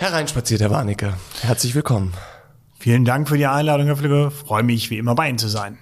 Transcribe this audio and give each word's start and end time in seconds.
Hereinspaziert, 0.00 0.62
Herr 0.62 0.70
Warnecke. 0.70 1.12
Herzlich 1.42 1.74
willkommen. 1.74 2.14
Vielen 2.78 3.04
Dank 3.04 3.28
für 3.28 3.36
die 3.36 3.44
Einladung, 3.46 3.84
Herr 3.84 3.98
Flügge. 3.98 4.30
Freue 4.30 4.62
mich, 4.62 4.88
wie 4.88 4.96
immer 4.96 5.14
bei 5.14 5.28
Ihnen 5.28 5.36
zu 5.36 5.48
sein. 5.48 5.76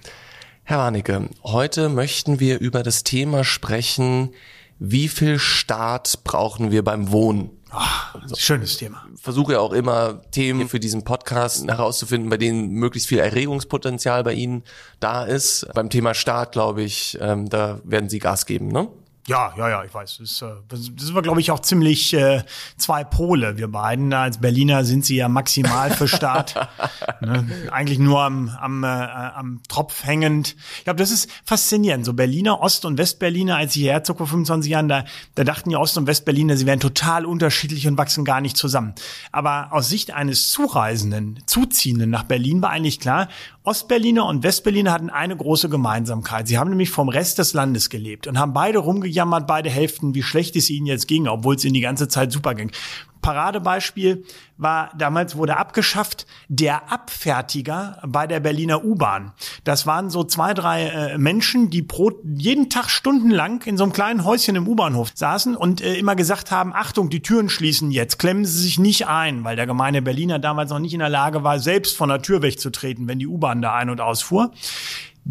Herr 0.65 0.79
Warnecke, 0.79 1.29
heute 1.45 1.87
möchten 1.87 2.41
wir 2.41 2.59
über 2.59 2.83
das 2.83 3.05
Thema 3.05 3.45
sprechen, 3.45 4.31
wie 4.77 5.07
viel 5.07 5.39
Staat 5.39 6.19
brauchen 6.25 6.69
wir 6.69 6.83
beim 6.83 7.13
Wohnen? 7.13 7.51
Ach, 7.69 8.17
schönes 8.35 8.75
Thema. 8.75 9.05
Ich 9.15 9.21
versuche 9.21 9.53
ja 9.53 9.59
auch 9.61 9.71
immer 9.71 10.21
Themen 10.31 10.67
für 10.67 10.81
diesen 10.81 11.05
Podcast 11.05 11.65
herauszufinden, 11.65 12.29
bei 12.29 12.35
denen 12.35 12.71
möglichst 12.71 13.07
viel 13.07 13.19
Erregungspotenzial 13.19 14.25
bei 14.25 14.33
Ihnen 14.33 14.65
da 14.99 15.23
ist. 15.23 15.65
Beim 15.73 15.89
Thema 15.89 16.13
Staat, 16.13 16.51
glaube 16.51 16.81
ich, 16.81 17.17
ähm, 17.21 17.47
da 17.47 17.79
werden 17.85 18.09
Sie 18.09 18.19
Gas 18.19 18.45
geben, 18.45 18.67
ne? 18.67 18.89
Ja, 19.29 19.53
ja, 19.55 19.69
ja, 19.69 19.83
ich 19.83 19.93
weiß. 19.93 20.17
Das, 20.21 20.41
äh, 20.41 20.47
das 20.69 20.85
sind 20.85 21.13
wir, 21.13 21.21
glaube 21.21 21.39
ich, 21.39 21.51
auch 21.51 21.59
ziemlich 21.59 22.15
äh, 22.15 22.43
zwei 22.77 23.03
Pole, 23.03 23.57
wir 23.57 23.67
beiden. 23.67 24.11
Als 24.11 24.39
Berliner 24.39 24.83
sind 24.83 25.05
sie 25.05 25.17
ja 25.17 25.29
maximal 25.29 25.91
für 25.91 26.07
Staat. 26.07 26.55
ne? 27.21 27.47
Eigentlich 27.69 27.99
nur 27.99 28.23
am, 28.23 28.49
am, 28.49 28.83
äh, 28.83 28.87
am 28.87 29.61
Tropf 29.69 30.03
hängend. 30.03 30.55
Ich 30.79 30.85
glaube, 30.85 30.97
das 30.97 31.11
ist 31.11 31.29
faszinierend. 31.45 32.05
So 32.05 32.13
Berliner, 32.13 32.59
Ost- 32.59 32.85
und 32.85 32.97
Westberliner, 32.97 33.57
als 33.57 33.75
ich 33.75 33.83
hierher 33.83 34.03
zog 34.03 34.17
vor 34.17 34.25
25 34.25 34.71
Jahren, 34.71 34.89
da, 34.89 35.05
da 35.35 35.43
dachten 35.43 35.69
ja 35.69 35.77
Ost- 35.77 35.99
und 35.99 36.07
Westberliner, 36.07 36.57
sie 36.57 36.65
wären 36.65 36.79
total 36.79 37.23
unterschiedlich 37.23 37.87
und 37.87 37.99
wachsen 37.99 38.25
gar 38.25 38.41
nicht 38.41 38.57
zusammen. 38.57 38.95
Aber 39.31 39.67
aus 39.69 39.89
Sicht 39.89 40.09
eines 40.09 40.49
Zureisenden, 40.49 41.43
Zuziehenden 41.45 42.09
nach 42.09 42.23
Berlin 42.23 42.63
war 42.63 42.71
eigentlich 42.71 42.99
klar, 42.99 43.27
Ostberliner 43.69 44.25
und 44.25 44.41
Westberliner 44.41 44.91
hatten 44.91 45.11
eine 45.11 45.37
große 45.37 45.69
Gemeinsamkeit. 45.69 46.47
Sie 46.47 46.57
haben 46.57 46.71
nämlich 46.71 46.89
vom 46.89 47.07
Rest 47.07 47.37
des 47.37 47.53
Landes 47.53 47.91
gelebt 47.91 48.25
und 48.25 48.39
haben 48.39 48.51
beide 48.51 48.79
rumgejammert, 49.19 49.47
beide 49.47 49.69
Hälften, 49.69 50.15
wie 50.15 50.23
schlecht 50.23 50.55
es 50.55 50.69
ihnen 50.69 50.85
jetzt 50.85 51.07
ging, 51.07 51.27
obwohl 51.27 51.55
es 51.55 51.65
ihnen 51.65 51.73
die 51.73 51.81
ganze 51.81 52.07
Zeit 52.07 52.31
super 52.31 52.55
ging. 52.55 52.71
Paradebeispiel 53.21 54.23
war, 54.57 54.91
damals 54.97 55.35
wurde 55.35 55.57
abgeschafft, 55.57 56.25
der 56.47 56.89
Abfertiger 56.89 58.01
bei 58.07 58.27
der 58.27 58.39
Berliner 58.39 58.85
U-Bahn. 58.85 59.33
Das 59.65 59.85
waren 59.85 60.09
so 60.09 60.23
zwei, 60.23 60.53
drei 60.53 60.87
äh, 60.87 61.17
Menschen, 61.17 61.69
die 61.69 61.81
pro, 61.81 62.13
jeden 62.23 62.69
Tag 62.69 62.89
stundenlang 62.89 63.61
in 63.63 63.75
so 63.75 63.83
einem 63.83 63.91
kleinen 63.91 64.23
Häuschen 64.23 64.55
im 64.55 64.69
U-Bahnhof 64.69 65.11
saßen 65.13 65.57
und 65.57 65.81
äh, 65.81 65.95
immer 65.95 66.15
gesagt 66.15 66.51
haben, 66.51 66.71
Achtung, 66.73 67.09
die 67.09 67.21
Türen 67.21 67.49
schließen 67.49 67.91
jetzt, 67.91 68.19
klemmen 68.19 68.45
Sie 68.45 68.61
sich 68.61 68.79
nicht 68.79 69.07
ein, 69.07 69.43
weil 69.43 69.57
der 69.57 69.67
gemeine 69.67 70.01
Berliner 70.01 70.39
damals 70.39 70.69
noch 70.69 70.79
nicht 70.79 70.93
in 70.93 70.99
der 70.99 71.09
Lage 71.09 71.43
war, 71.43 71.59
selbst 71.59 71.97
von 71.97 72.07
der 72.07 72.21
Tür 72.21 72.41
wegzutreten, 72.41 73.09
wenn 73.09 73.19
die 73.19 73.27
U-Bahn 73.27 73.61
da 73.61 73.75
ein- 73.75 73.89
und 73.89 73.99
ausfuhr 73.99 74.51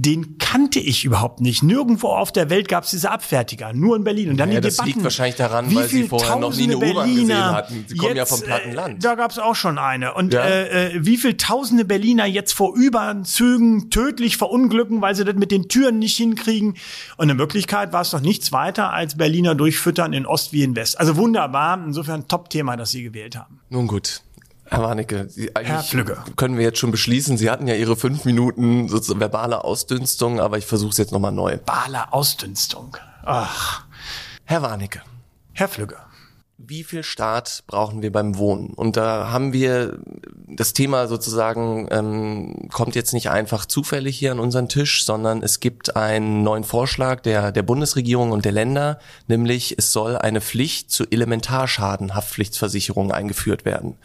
den 0.01 0.39
kannte 0.39 0.79
ich 0.79 1.05
überhaupt 1.05 1.41
nicht. 1.41 1.65
Nirgendwo 1.65 2.07
auf 2.09 2.31
der 2.31 2.51
Welt 2.51 2.69
gab 2.69 2.85
es 2.85 2.91
diese 2.91 3.11
Abfertiger, 3.11 3.73
nur 3.73 3.97
in 3.97 4.05
Berlin. 4.05 4.31
Und 4.31 4.37
dann 4.37 4.53
ja, 4.53 4.61
die 4.61 4.67
das 4.69 4.75
Debatten. 4.77 4.91
liegt 4.93 5.03
wahrscheinlich 5.03 5.35
daran, 5.35 5.75
weil 5.75 5.89
Sie 5.89 6.05
vorher 6.05 6.37
noch 6.37 6.55
nie 6.55 6.63
eine 6.65 6.77
U-Bahn 6.77 7.13
gesehen 7.15 7.35
hatten. 7.45 7.85
Sie 7.89 7.97
kommen 7.97 8.15
jetzt, 8.15 8.31
ja 8.31 8.37
vom 8.37 8.45
platten 8.47 8.73
Land. 8.75 8.95
Äh, 8.99 8.99
da 9.01 9.15
gab 9.17 9.33
es 9.33 9.41
auch 9.41 9.57
schon 9.57 9.77
eine. 9.77 10.15
Und 10.15 10.33
Ja. 10.35 10.45
äh, 10.45 10.95
äh, 10.95 11.05
wie 11.05 11.17
viel 11.17 11.37
tausende 11.37 11.85
Berliner 11.85 12.27
jetzt 12.27 12.53
vor 12.53 12.75
U-Bahn-Zügen 12.77 13.91
tödlich 13.91 14.37
verunglücken, 14.37 15.01
weil 15.01 15.15
sie 15.17 15.25
das 15.25 15.35
mit 15.35 15.51
den 15.51 15.69
Türen 15.69 15.99
nicht 15.99 16.17
hinkriegen. 16.17 16.77
Und 17.17 17.29
in 17.29 17.39
Wirklichkeit 17.39 17.93
war 17.93 18.03
es 18.03 18.11
doch 18.11 18.21
nichts 18.21 18.53
weiter 18.53 18.93
als 18.93 19.17
Berliner 19.17 19.57
durchfüttern 19.57 20.13
in 20.13 20.27
Ost 20.27 20.53
wie 20.53 20.63
in 20.63 20.77
West. 20.77 21.01
Also 21.01 21.17
wunderbar. 21.17 21.83
Insofern 21.85 22.29
Top-Thema, 22.29 22.77
das 22.77 22.93
Sie 22.93 23.03
gewählt 23.03 23.37
haben. 23.37 23.61
Nun 23.69 23.89
gut. 23.89 24.23
Herr 24.71 24.83
Warnecke, 24.83 25.29
Sie, 25.29 25.55
eigentlich 25.57 26.05
können 26.37 26.57
wir 26.57 26.65
jetzt 26.65 26.79
schon 26.79 26.91
beschließen, 26.91 27.37
Sie 27.37 27.51
hatten 27.51 27.67
ja 27.67 27.75
Ihre 27.75 27.97
fünf 27.97 28.25
Minuten 28.25 28.91
verbale 28.91 29.65
Ausdünstung, 29.65 30.41
aber 30.41 30.59
ich 30.59 30.67
versuche 30.67 30.91
es 30.91 30.99
jetzt 30.99 31.13
nochmal 31.13 31.33
neu. 31.33 31.59
Baler 31.59 32.13
Ausdünstung. 32.13 32.97
Ach, 33.25 33.85
Herr 34.45 34.63
Warnecke, 34.63 35.03
Herr 35.53 35.69
Flügge. 35.69 35.97
wie 36.59 36.85
viel 36.85 37.03
Staat 37.03 37.65
brauchen 37.67 38.03
wir 38.03 38.13
beim 38.13 38.37
Wohnen? 38.37 38.75
Und 38.75 38.97
da 38.97 39.31
haben 39.31 39.53
wir 39.53 39.99
das 40.47 40.73
Thema 40.73 41.07
sozusagen 41.07 41.89
ähm, 41.91 42.69
kommt 42.73 42.95
jetzt 42.95 43.15
nicht 43.15 43.31
einfach 43.31 43.65
zufällig 43.65 44.19
hier 44.19 44.33
an 44.33 44.41
unseren 44.41 44.69
Tisch, 44.69 45.05
sondern 45.05 45.43
es 45.43 45.61
gibt 45.61 45.97
einen 45.97 46.43
neuen 46.43 46.65
Vorschlag 46.65 47.21
der 47.21 47.53
der 47.53 47.63
Bundesregierung 47.63 48.33
und 48.33 48.45
der 48.45 48.53
Länder, 48.53 48.99
nämlich 49.29 49.77
es 49.79 49.93
soll 49.93 50.17
eine 50.17 50.41
Pflicht 50.41 50.91
zur 50.91 51.13
Elementarschadenhaftpflichtversicherung 51.13 53.13
eingeführt 53.13 53.65
werden. 53.65 53.97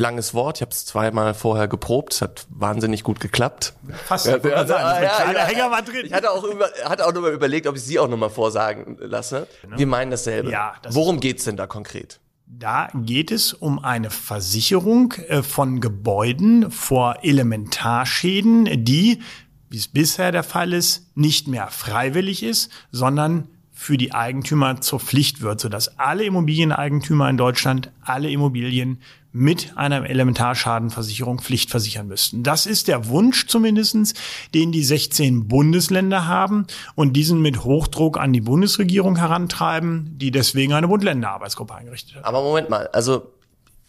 Langes 0.00 0.34
Wort, 0.34 0.58
ich 0.58 0.62
habe 0.62 0.72
es 0.72 0.86
zweimal 0.86 1.34
vorher 1.34 1.68
geprobt, 1.68 2.14
es 2.14 2.22
hat 2.22 2.46
wahnsinnig 2.48 3.04
gut 3.04 3.20
geklappt. 3.20 3.74
Fast. 4.06 4.26
Ja, 4.26 4.38
ja, 4.38 4.66
sagen, 4.66 5.04
ja, 5.04 5.32
ja. 5.32 5.44
Hänger 5.44 5.70
war 5.70 5.82
drin. 5.82 6.06
Ich 6.06 6.12
hatte 6.12 6.30
auch, 6.30 6.42
über, 6.42 6.70
hatte 6.84 7.06
auch 7.06 7.12
nochmal 7.12 7.32
überlegt, 7.32 7.66
ob 7.66 7.76
ich 7.76 7.82
Sie 7.82 7.98
auch 7.98 8.08
nochmal 8.08 8.30
vorsagen 8.30 8.96
lasse. 9.00 9.46
Wir 9.76 9.86
meinen 9.86 10.10
dasselbe. 10.10 10.50
Ja, 10.50 10.74
das 10.82 10.94
Worum 10.94 11.20
geht's 11.20 11.44
denn 11.44 11.56
da 11.56 11.66
konkret? 11.66 12.18
Da 12.46 12.88
geht 12.94 13.30
es 13.30 13.52
um 13.52 13.78
eine 13.78 14.10
Versicherung 14.10 15.12
äh, 15.28 15.42
von 15.42 15.80
Gebäuden 15.80 16.70
vor 16.70 17.18
Elementarschäden, 17.22 18.84
die, 18.84 19.22
wie 19.68 19.76
es 19.76 19.86
bisher 19.86 20.32
der 20.32 20.42
Fall 20.42 20.72
ist, 20.72 21.16
nicht 21.16 21.46
mehr 21.46 21.68
freiwillig 21.68 22.42
ist, 22.42 22.70
sondern 22.90 23.48
für 23.70 23.96
die 23.96 24.12
Eigentümer 24.12 24.80
zur 24.80 25.00
Pflicht 25.00 25.40
wird, 25.40 25.60
sodass 25.60 25.98
alle 25.98 26.24
Immobilieneigentümer 26.24 27.30
in 27.30 27.36
Deutschland 27.36 27.90
alle 28.02 28.30
Immobilien 28.30 29.00
mit 29.32 29.76
einer 29.76 30.08
Elementarschadenversicherung 30.08 31.40
pflichtversichern 31.40 32.08
müssten. 32.08 32.42
Das 32.42 32.66
ist 32.66 32.88
der 32.88 33.08
Wunsch 33.08 33.46
zumindestens, 33.46 34.14
den 34.54 34.72
die 34.72 34.82
16 34.82 35.46
Bundesländer 35.46 36.26
haben 36.26 36.66
und 36.96 37.12
diesen 37.12 37.40
mit 37.40 37.62
Hochdruck 37.64 38.18
an 38.18 38.32
die 38.32 38.40
Bundesregierung 38.40 39.16
herantreiben, 39.16 40.16
die 40.18 40.30
deswegen 40.30 40.72
eine 40.72 40.88
Bund-Länder-Arbeitsgruppe 40.88 41.74
eingerichtet 41.74 42.16
hat. 42.16 42.24
Aber 42.24 42.42
Moment 42.42 42.70
mal, 42.70 42.88
also 42.88 43.32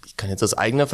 ich 0.05 0.17
kann 0.17 0.29
jetzt 0.29 0.43
aus 0.43 0.53
eigener 0.53 0.87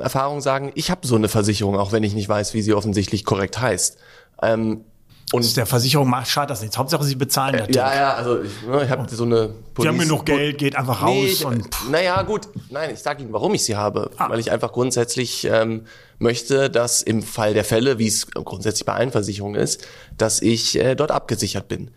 Erfahrung 0.00 0.40
sagen, 0.40 0.72
ich 0.74 0.90
habe 0.90 1.06
so 1.06 1.16
eine 1.16 1.28
Versicherung, 1.28 1.76
auch 1.76 1.92
wenn 1.92 2.02
ich 2.02 2.14
nicht 2.14 2.28
weiß, 2.28 2.54
wie 2.54 2.62
sie 2.62 2.74
offensichtlich 2.74 3.24
korrekt 3.24 3.60
heißt. 3.60 3.98
Ähm, 4.42 4.84
Und 5.32 5.56
der 5.56 5.66
Versicherung 5.66 6.08
macht, 6.10 6.28
schadet 6.28 6.50
das 6.50 6.60
nichts. 6.60 6.76
Hauptsache, 6.76 7.02
sie 7.04 7.14
bezahlen 7.14 7.56
das. 7.58 7.74
ja, 7.74 7.94
ja, 7.94 8.14
also 8.14 8.42
ich, 8.42 8.62
ne, 8.66 8.84
ich 8.84 8.90
habe 8.90 9.08
so 9.08 9.24
eine 9.24 9.36
Sie 9.36 9.42
haben 9.88 9.96
Police- 9.96 9.98
genug 10.02 10.26
Geld, 10.26 10.58
geht 10.58 10.76
einfach 10.76 11.02
raus 11.02 11.10
Nee, 11.14 11.26
ich, 11.26 11.44
und 11.44 11.74
pff, 11.74 11.88
naja, 11.88 12.20
gut. 12.22 12.48
Nein, 12.70 12.90
ich 12.92 13.00
sage 13.00 13.22
Ihnen, 13.22 13.32
warum 13.32 13.54
ich 13.54 13.64
sie 13.64 13.74
habe. 13.76 14.10
Ah. 14.18 14.28
Weil 14.28 14.38
ich 14.40 14.52
einfach 14.52 14.72
grundsätzlich 14.72 15.44
ähm, 15.50 15.86
möchte, 16.18 16.68
dass 16.70 17.00
im 17.02 17.22
Fall 17.22 17.54
der 17.54 17.64
Fälle, 17.64 17.98
wie 17.98 18.06
es 18.06 18.30
grundsätzlich 18.30 18.84
bei 18.84 18.92
allen 18.92 19.10
Versicherungen 19.10 19.60
ist, 19.60 19.86
dass 20.18 20.42
ich 20.42 20.78
äh, 20.78 20.94
dort 20.94 21.10
abgesichert 21.10 21.66
bin. 21.68 21.90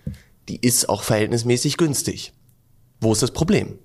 Die 0.47 0.57
ist 0.65 0.87
auch 0.89 1.03
verhältnismäßig 1.03 1.77
günstig. 1.77 2.33
Wo 3.01 3.11
ist 3.11 3.21
das 3.21 3.31
Problem? 3.31 3.77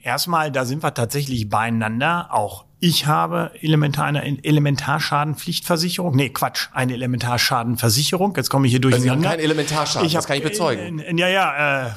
erstmal, 0.00 0.52
da 0.52 0.64
sind 0.66 0.82
wir 0.82 0.92
tatsächlich 0.92 1.48
beieinander. 1.48 2.28
Auch 2.30 2.66
ich 2.84 3.06
habe 3.06 3.50
elementar, 3.62 4.04
eine 4.04 4.44
Elementarschadenpflichtversicherung. 4.44 6.14
Nee, 6.14 6.28
Quatsch, 6.28 6.68
eine 6.72 6.92
Elementarschadenversicherung. 6.92 8.34
Jetzt 8.36 8.50
komme 8.50 8.66
ich 8.66 8.72
hier 8.78 9.00
Sie 9.00 9.10
haben 9.10 9.22
keinen 9.22 9.40
Elementarschaden, 9.40 10.06
das 10.06 10.14
hab- 10.22 10.26
kann 10.26 10.36
ich 10.36 10.42
bezeugen. 10.42 10.98
äh, 10.98 11.14
Ja, 11.16 11.28
ja, 11.28 11.86
äh, 11.86 11.90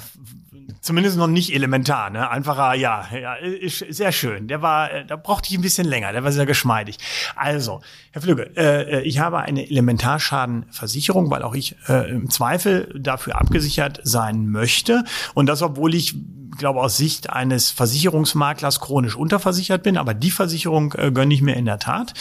zumindest 0.80 1.18
noch 1.18 1.28
nicht 1.28 1.54
elementar, 1.54 2.10
ne? 2.10 2.30
Einfacher, 2.30 2.74
ja, 2.76 3.06
ja, 3.14 3.34
ist 3.36 3.80
sehr 3.90 4.14
schön. 4.14 4.48
Der 4.48 4.62
war, 4.62 4.90
äh, 4.94 5.06
da 5.06 5.18
brauchte 5.18 5.50
ich 5.52 5.58
ein 5.58 5.62
bisschen 5.62 5.86
länger, 5.88 6.14
der 6.14 6.24
war 6.24 6.32
sehr 6.32 6.46
geschmeidig. 6.46 6.98
Also, 7.36 7.82
Herr 8.12 8.22
Flügge, 8.22 8.52
äh, 8.56 9.02
ich 9.02 9.20
habe 9.20 9.40
eine 9.40 9.70
Elementarschadenversicherung, 9.70 11.30
weil 11.30 11.44
auch 11.44 11.56
ich 11.56 11.76
äh, 11.90 12.10
im 12.10 12.30
Zweifel 12.30 12.98
dafür 12.98 13.36
abgesichert 13.42 14.00
sein 14.04 14.48
möchte. 14.48 15.04
Und 15.34 15.48
das, 15.48 15.62
obwohl 15.62 15.94
ich 15.96 16.16
glaube 16.58 16.82
aus 16.82 16.98
Sicht 16.98 17.30
eines 17.30 17.72
Versicherungsmaklers 17.72 18.80
chronisch 18.80 19.16
unterversichert 19.16 19.84
bin, 19.84 19.98
aber 19.98 20.14
die 20.14 20.32
Versicherung 20.32 20.94
äh, 20.98 21.12
gönne 21.12 21.34
ich 21.34 21.42
mir 21.42 21.56
in 21.56 21.66
der 21.66 21.80
Tat. 21.80 22.14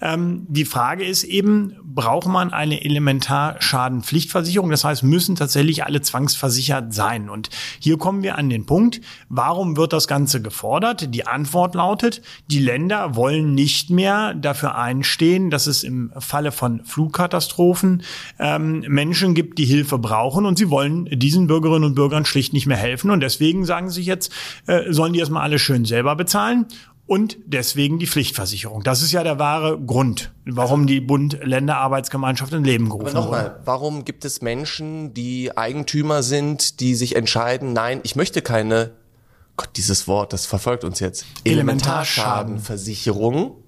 Ähm, 0.00 0.46
die 0.48 0.64
Frage 0.64 1.04
ist 1.04 1.24
eben, 1.24 1.76
braucht 1.82 2.26
man 2.26 2.52
eine 2.52 2.84
Elementarschadenpflichtversicherung? 2.84 4.70
Das 4.70 4.84
heißt, 4.84 5.02
müssen 5.02 5.36
tatsächlich 5.36 5.84
alle 5.84 6.00
zwangsversichert 6.00 6.92
sein. 6.92 7.30
Und 7.30 7.50
hier 7.78 7.98
kommen 7.98 8.22
wir 8.22 8.36
an 8.36 8.50
den 8.50 8.66
Punkt, 8.66 9.00
warum 9.28 9.76
wird 9.76 9.92
das 9.92 10.08
Ganze 10.08 10.42
gefordert? 10.42 11.14
Die 11.14 11.26
Antwort 11.26 11.74
lautet, 11.74 12.22
die 12.50 12.58
Länder 12.58 13.14
wollen 13.14 13.54
nicht 13.54 13.90
mehr 13.90 14.34
dafür 14.34 14.76
einstehen, 14.76 15.50
dass 15.50 15.66
es 15.66 15.84
im 15.84 16.12
Falle 16.18 16.52
von 16.52 16.84
Flugkatastrophen 16.84 18.02
ähm, 18.38 18.84
Menschen 18.88 19.34
gibt, 19.34 19.58
die 19.58 19.64
Hilfe 19.64 19.98
brauchen 19.98 20.46
und 20.46 20.58
sie 20.58 20.70
wollen 20.70 21.06
diesen 21.06 21.46
Bürgerinnen 21.46 21.84
und 21.84 21.94
Bürgern 21.94 22.24
schlicht 22.24 22.52
nicht 22.52 22.66
mehr 22.66 22.76
helfen. 22.76 23.10
Und 23.10 23.20
deswegen 23.20 23.64
sagen 23.64 23.83
sie 23.90 24.02
jetzt, 24.02 24.32
äh, 24.66 24.92
sollen 24.92 25.12
die 25.12 25.20
erstmal 25.20 25.42
alle 25.42 25.58
schön 25.58 25.84
selber 25.84 26.16
bezahlen. 26.16 26.66
Und 27.06 27.36
deswegen 27.44 27.98
die 27.98 28.06
Pflichtversicherung. 28.06 28.82
Das 28.82 29.02
ist 29.02 29.12
ja 29.12 29.22
der 29.22 29.38
wahre 29.38 29.78
Grund, 29.78 30.32
warum 30.46 30.86
die 30.86 31.02
Bund-Länder-Arbeitsgemeinschaft 31.02 32.54
in 32.54 32.64
Leben 32.64 32.88
gerufen 32.88 33.16
Aber 33.16 33.26
wurde. 33.26 33.42
nochmal, 33.42 33.60
warum 33.66 34.04
gibt 34.06 34.24
es 34.24 34.40
Menschen, 34.40 35.12
die 35.12 35.54
Eigentümer 35.54 36.22
sind, 36.22 36.80
die 36.80 36.94
sich 36.94 37.14
entscheiden, 37.14 37.74
nein, 37.74 38.00
ich 38.04 38.16
möchte 38.16 38.40
keine, 38.40 38.92
Gott, 39.58 39.68
dieses 39.76 40.08
Wort, 40.08 40.32
das 40.32 40.46
verfolgt 40.46 40.82
uns 40.82 40.98
jetzt, 40.98 41.26
Elementarschaden. 41.44 42.54
Elementarschadenversicherung? 42.54 43.63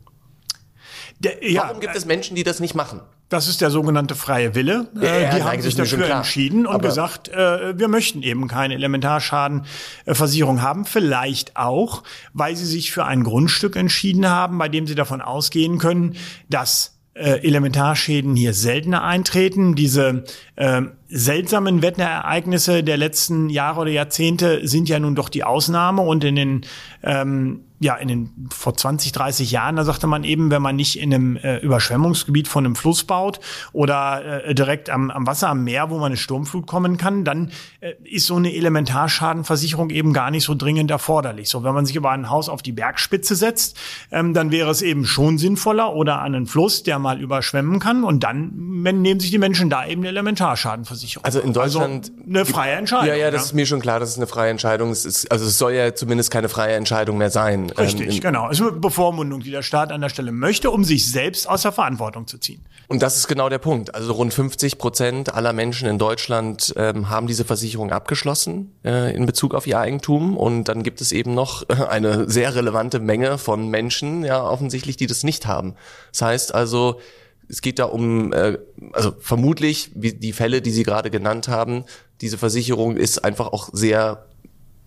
Der, 1.18 1.48
ja, 1.48 1.62
Warum 1.64 1.80
gibt 1.80 1.96
es 1.96 2.04
Menschen, 2.04 2.36
die 2.36 2.42
das 2.42 2.60
nicht 2.60 2.74
machen? 2.74 3.00
Das 3.28 3.48
ist 3.48 3.60
der 3.60 3.70
sogenannte 3.70 4.14
freie 4.14 4.54
Wille. 4.54 4.88
Ja, 4.94 5.16
äh, 5.16 5.34
die 5.34 5.42
haben 5.42 5.60
sich 5.60 5.74
dafür 5.74 6.08
entschieden 6.08 6.66
und 6.66 6.74
Aber 6.74 6.88
gesagt, 6.88 7.28
äh, 7.28 7.76
wir 7.76 7.88
möchten 7.88 8.22
eben 8.22 8.46
keine 8.46 8.74
Elementarschadenversicherung 8.74 10.62
haben. 10.62 10.84
Vielleicht 10.84 11.56
auch, 11.56 12.04
weil 12.32 12.54
sie 12.54 12.66
sich 12.66 12.92
für 12.92 13.04
ein 13.04 13.24
Grundstück 13.24 13.74
entschieden 13.74 14.28
haben, 14.28 14.58
bei 14.58 14.68
dem 14.68 14.86
sie 14.86 14.94
davon 14.94 15.20
ausgehen 15.20 15.78
können, 15.78 16.16
dass 16.48 16.96
äh, 17.14 17.44
Elementarschäden 17.44 18.36
hier 18.36 18.54
seltener 18.54 19.02
eintreten. 19.02 19.74
Diese 19.74 20.24
äh, 20.54 20.82
seltsamen 21.08 21.82
Wetterereignisse 21.82 22.82
der 22.82 22.96
letzten 22.96 23.48
Jahre 23.48 23.82
oder 23.82 23.90
Jahrzehnte 23.90 24.66
sind 24.66 24.88
ja 24.88 24.98
nun 24.98 25.14
doch 25.14 25.28
die 25.28 25.44
Ausnahme 25.44 26.02
und 26.02 26.24
in 26.24 26.36
den 26.36 26.66
ähm, 27.02 27.66
ja, 27.78 27.94
in 27.96 28.08
den 28.08 28.48
vor 28.50 28.74
20, 28.74 29.12
30 29.12 29.50
Jahren, 29.50 29.76
da 29.76 29.84
sagte 29.84 30.06
man 30.06 30.24
eben, 30.24 30.50
wenn 30.50 30.62
man 30.62 30.76
nicht 30.76 30.98
in 30.98 31.12
einem 31.12 31.36
äh, 31.36 31.58
Überschwemmungsgebiet 31.58 32.48
von 32.48 32.64
einem 32.64 32.74
Fluss 32.74 33.04
baut 33.04 33.40
oder 33.72 34.44
äh, 34.46 34.54
direkt 34.54 34.88
am, 34.88 35.10
am 35.10 35.26
Wasser, 35.26 35.50
am 35.50 35.64
Meer, 35.64 35.90
wo 35.90 35.96
man 35.96 36.06
eine 36.06 36.16
Sturmflut 36.16 36.66
kommen 36.66 36.96
kann, 36.96 37.24
dann 37.24 37.50
äh, 37.80 37.92
ist 38.02 38.26
so 38.26 38.36
eine 38.36 38.54
Elementarschadenversicherung 38.54 39.90
eben 39.90 40.14
gar 40.14 40.30
nicht 40.30 40.44
so 40.44 40.54
dringend 40.54 40.90
erforderlich. 40.90 41.50
So, 41.50 41.64
wenn 41.64 41.74
man 41.74 41.84
sich 41.84 41.98
aber 41.98 42.12
ein 42.12 42.30
Haus 42.30 42.48
auf 42.48 42.62
die 42.62 42.72
Bergspitze 42.72 43.36
setzt, 43.36 43.78
ähm, 44.10 44.32
dann 44.32 44.50
wäre 44.50 44.70
es 44.70 44.80
eben 44.80 45.04
schon 45.04 45.36
sinnvoller 45.36 45.94
oder 45.94 46.22
an 46.22 46.34
einen 46.34 46.46
Fluss, 46.46 46.82
der 46.82 46.98
mal 46.98 47.20
überschwemmen 47.20 47.78
kann 47.78 48.04
und 48.04 48.24
dann 48.24 48.52
nehmen 48.82 49.20
sich 49.20 49.30
die 49.30 49.38
Menschen 49.38 49.68
da 49.68 49.86
eben 49.86 50.00
eine 50.00 50.08
Elementarschadenversicherung. 50.08 50.95
Also 51.22 51.40
in 51.40 51.52
Deutschland 51.52 52.10
also 52.10 52.26
eine 52.26 52.44
freie 52.44 52.74
Entscheidung. 52.74 53.08
Ja, 53.08 53.14
ja, 53.14 53.30
das 53.30 53.42
ja. 53.42 53.46
ist 53.46 53.52
mir 53.54 53.66
schon 53.66 53.80
klar, 53.80 54.00
das 54.00 54.10
ist 54.10 54.16
eine 54.16 54.26
freie 54.26 54.50
Entscheidung. 54.50 54.90
Es 54.90 55.04
ist, 55.04 55.30
also 55.30 55.46
es 55.46 55.58
soll 55.58 55.72
ja 55.72 55.94
zumindest 55.94 56.30
keine 56.30 56.48
freie 56.48 56.74
Entscheidung 56.74 57.18
mehr 57.18 57.30
sein. 57.30 57.70
Richtig, 57.70 58.16
ähm, 58.16 58.20
genau. 58.20 58.50
Es 58.50 58.60
ist 58.60 58.66
eine 58.66 58.72
Bevormundung, 58.72 59.40
die 59.40 59.50
der 59.50 59.62
Staat 59.62 59.92
an 59.92 60.00
der 60.00 60.08
Stelle 60.08 60.32
möchte, 60.32 60.70
um 60.70 60.84
sich 60.84 61.10
selbst 61.10 61.48
aus 61.48 61.62
der 61.62 61.72
Verantwortung 61.72 62.26
zu 62.26 62.38
ziehen. 62.38 62.64
Und 62.88 63.02
das 63.02 63.16
ist 63.16 63.28
genau 63.28 63.48
der 63.48 63.58
Punkt. 63.58 63.94
Also 63.94 64.12
rund 64.12 64.32
50 64.32 64.78
Prozent 64.78 65.34
aller 65.34 65.52
Menschen 65.52 65.88
in 65.88 65.98
Deutschland 65.98 66.72
ähm, 66.76 67.10
haben 67.10 67.26
diese 67.26 67.44
Versicherung 67.44 67.92
abgeschlossen 67.92 68.72
äh, 68.84 69.14
in 69.14 69.26
Bezug 69.26 69.54
auf 69.54 69.66
ihr 69.66 69.78
Eigentum. 69.78 70.36
Und 70.36 70.64
dann 70.64 70.82
gibt 70.82 71.00
es 71.00 71.12
eben 71.12 71.34
noch 71.34 71.68
eine 71.68 72.28
sehr 72.30 72.54
relevante 72.54 73.00
Menge 73.00 73.38
von 73.38 73.68
Menschen, 73.68 74.24
ja 74.24 74.42
offensichtlich, 74.42 74.96
die 74.96 75.06
das 75.06 75.24
nicht 75.24 75.46
haben. 75.46 75.74
Das 76.12 76.22
heißt 76.22 76.54
also, 76.54 77.00
es 77.48 77.60
geht 77.60 77.78
da 77.78 77.84
um, 77.84 78.32
äh, 78.32 78.58
also 78.92 79.14
vermutlich, 79.18 79.90
wie 79.94 80.12
die 80.12 80.32
Fälle, 80.32 80.62
die 80.62 80.70
Sie 80.70 80.82
gerade 80.82 81.10
genannt 81.10 81.48
haben, 81.48 81.84
diese 82.20 82.38
Versicherung 82.38 82.96
ist 82.96 83.24
einfach 83.24 83.48
auch 83.48 83.70
sehr 83.72 84.26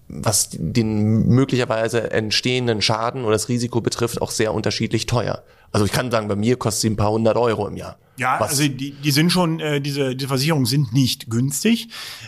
was 0.09 0.49
den 0.51 1.27
möglicherweise 1.27 2.11
entstehenden 2.11 2.81
Schaden 2.81 3.23
oder 3.23 3.33
das 3.33 3.47
Risiko 3.47 3.79
betrifft, 3.79 4.21
auch 4.21 4.31
sehr 4.31 4.53
unterschiedlich 4.55 5.05
teuer. 5.05 5.43
Also 5.71 5.85
ich 5.85 5.91
kann 5.91 6.09
sagen, 6.09 6.27
bei 6.27 6.35
mir 6.35 6.57
kostet 6.57 6.81
sie 6.81 6.89
ein 6.89 6.95
paar 6.95 7.11
hundert 7.11 7.37
Euro 7.37 7.67
im 7.67 7.77
Jahr. 7.77 7.97
Ja, 8.19 8.39
Was? 8.39 8.49
also 8.51 8.67
die, 8.67 8.91
die 8.91 9.11
sind 9.11 9.31
schon, 9.31 9.59
äh, 9.59 9.79
diese, 9.79 10.15
diese 10.15 10.27
Versicherungen 10.27 10.65
sind 10.65 10.93
nicht 10.93 11.29
günstig. 11.29 11.87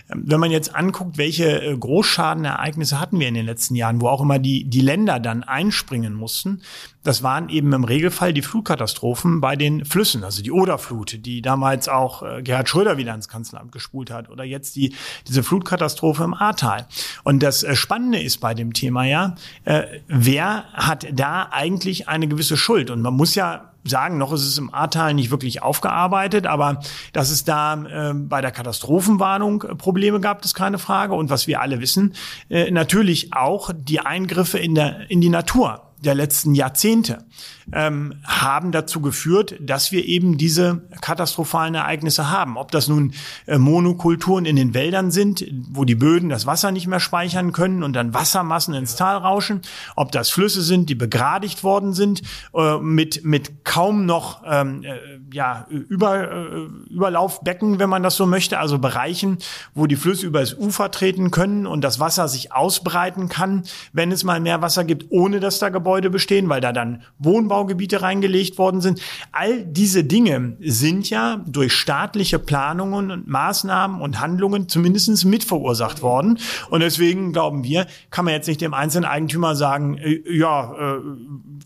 Ähm, 0.09 0.23
wenn 0.25 0.39
man 0.39 0.49
jetzt 0.49 0.73
anguckt, 0.73 1.17
welche 1.17 1.61
äh, 1.61 1.77
Großschadenereignisse 1.77 2.99
hatten 2.99 3.19
wir 3.19 3.27
in 3.27 3.33
den 3.33 3.45
letzten 3.45 3.75
Jahren, 3.75 4.01
wo 4.01 4.07
auch 4.07 4.21
immer 4.21 4.39
die, 4.39 4.63
die 4.63 4.81
Länder 4.81 5.19
dann 5.19 5.43
einspringen 5.43 6.13
mussten, 6.13 6.61
das 7.03 7.23
waren 7.23 7.49
eben 7.49 7.73
im 7.73 7.83
Regelfall 7.83 8.31
die 8.31 8.41
Flutkatastrophen 8.41 9.41
bei 9.41 9.55
den 9.55 9.85
Flüssen, 9.85 10.23
also 10.23 10.41
die 10.41 10.51
Oderflut, 10.51 11.25
die 11.25 11.41
damals 11.41 11.89
auch 11.89 12.23
äh, 12.23 12.41
Gerhard 12.41 12.69
Schröder 12.69 12.97
wieder 12.97 13.13
ins 13.13 13.27
Kanzleramt 13.27 13.71
gespult 13.71 14.11
hat, 14.11 14.29
oder 14.29 14.43
jetzt 14.43 14.75
die, 14.75 14.95
diese 15.27 15.43
Flutkatastrophe 15.43 16.23
im 16.23 16.33
Ahrtal. 16.33 16.87
Und 17.23 17.43
das 17.43 17.63
äh, 17.63 17.75
Spannende 17.75 18.21
ist 18.21 18.37
bei 18.37 18.53
dem 18.53 18.73
Thema 18.73 19.03
ja, 19.03 19.35
äh, 19.65 19.83
wer 20.07 20.65
hat 20.73 21.07
da 21.11 21.49
eigentlich 21.51 22.07
eine 22.07 22.27
gewisse 22.27 22.55
Schuld? 22.55 22.89
Und 22.89 23.01
man 23.01 23.15
muss 23.15 23.35
ja 23.35 23.70
sagen, 23.83 24.17
noch 24.17 24.33
ist 24.33 24.45
es 24.45 24.57
im 24.57 24.73
Ahrtal 24.73 25.13
nicht 25.13 25.31
wirklich 25.31 25.61
aufgearbeitet, 25.61 26.45
aber 26.45 26.81
dass 27.13 27.29
es 27.29 27.43
da 27.43 27.73
äh, 27.73 28.13
bei 28.13 28.41
der 28.41 28.51
Katastrophenwarnung 28.51 29.63
äh, 29.63 29.75
Probleme 29.75 30.19
gab, 30.19 30.43
ist 30.45 30.53
keine 30.53 30.77
Frage. 30.77 31.13
Und 31.13 31.29
was 31.29 31.47
wir 31.47 31.61
alle 31.61 31.81
wissen, 31.81 32.13
äh, 32.49 32.71
natürlich 32.71 33.33
auch 33.33 33.71
die 33.75 33.99
Eingriffe 33.99 34.57
in, 34.59 34.75
der, 34.75 35.09
in 35.09 35.21
die 35.21 35.29
Natur 35.29 35.90
der 36.01 36.15
letzten 36.15 36.55
Jahrzehnte 36.55 37.25
ähm, 37.71 38.15
haben 38.23 38.71
dazu 38.71 39.01
geführt, 39.01 39.55
dass 39.59 39.91
wir 39.91 40.05
eben 40.05 40.37
diese 40.37 40.81
katastrophalen 40.99 41.75
Ereignisse 41.75 42.29
haben. 42.29 42.57
Ob 42.57 42.71
das 42.71 42.87
nun 42.87 43.13
äh, 43.45 43.57
Monokulturen 43.57 44.45
in 44.45 44.55
den 44.55 44.73
Wäldern 44.73 45.11
sind, 45.11 45.45
wo 45.69 45.85
die 45.85 45.95
Böden 45.95 46.29
das 46.29 46.45
Wasser 46.45 46.71
nicht 46.71 46.87
mehr 46.87 46.99
speichern 46.99 47.51
können 47.51 47.83
und 47.83 47.93
dann 47.93 48.13
Wassermassen 48.13 48.73
ins 48.73 48.95
Tal 48.95 49.17
rauschen, 49.17 49.61
ob 49.95 50.11
das 50.11 50.31
Flüsse 50.31 50.61
sind, 50.61 50.89
die 50.89 50.95
begradigt 50.95 51.63
worden 51.63 51.93
sind, 51.93 52.23
äh, 52.55 52.77
mit, 52.77 53.23
mit 53.23 53.63
kaum 53.63 54.05
noch 54.05 54.41
ähm, 54.45 54.83
äh, 54.83 54.97
ja, 55.31 55.67
über, 55.69 56.31
äh, 56.31 56.67
Überlaufbecken, 56.89 57.79
wenn 57.79 57.89
man 57.89 58.03
das 58.03 58.15
so 58.15 58.25
möchte, 58.25 58.57
also 58.57 58.79
Bereichen, 58.79 59.37
wo 59.75 59.85
die 59.85 59.95
Flüsse 59.95 60.25
übers 60.25 60.55
Ufer 60.55 60.89
treten 60.91 61.31
können 61.31 61.67
und 61.67 61.81
das 61.81 61.99
Wasser 61.99 62.27
sich 62.27 62.51
ausbreiten 62.51 63.29
kann, 63.29 63.63
wenn 63.93 64.11
es 64.11 64.23
mal 64.23 64.39
mehr 64.39 64.61
Wasser 64.61 64.83
gibt, 64.83 65.11
ohne 65.11 65.39
dass 65.39 65.59
da 65.59 65.69
Gebäude 65.69 65.90
bestehen, 66.09 66.49
weil 66.49 66.61
da 66.61 66.73
dann 66.73 67.03
Wohnbau 67.17 67.61
Neubaugebiete 67.61 68.01
reingelegt 68.01 68.57
worden 68.57 68.81
sind. 68.81 69.01
All 69.31 69.63
diese 69.63 70.03
Dinge 70.03 70.57
sind 70.59 71.09
ja 71.09 71.43
durch 71.45 71.73
staatliche 71.73 72.39
Planungen 72.39 73.11
und 73.11 73.27
Maßnahmen 73.27 74.01
und 74.01 74.19
Handlungen 74.19 74.67
zumindest 74.67 75.25
mitverursacht 75.25 76.01
worden. 76.01 76.39
Und 76.69 76.79
deswegen 76.81 77.33
glauben 77.33 77.63
wir, 77.63 77.87
kann 78.09 78.25
man 78.25 78.33
jetzt 78.33 78.47
nicht 78.47 78.61
dem 78.61 78.73
einzelnen 78.73 79.05
Eigentümer 79.05 79.55
sagen, 79.55 79.97
äh, 79.97 80.21
ja, 80.29 80.73
äh, 80.73 80.99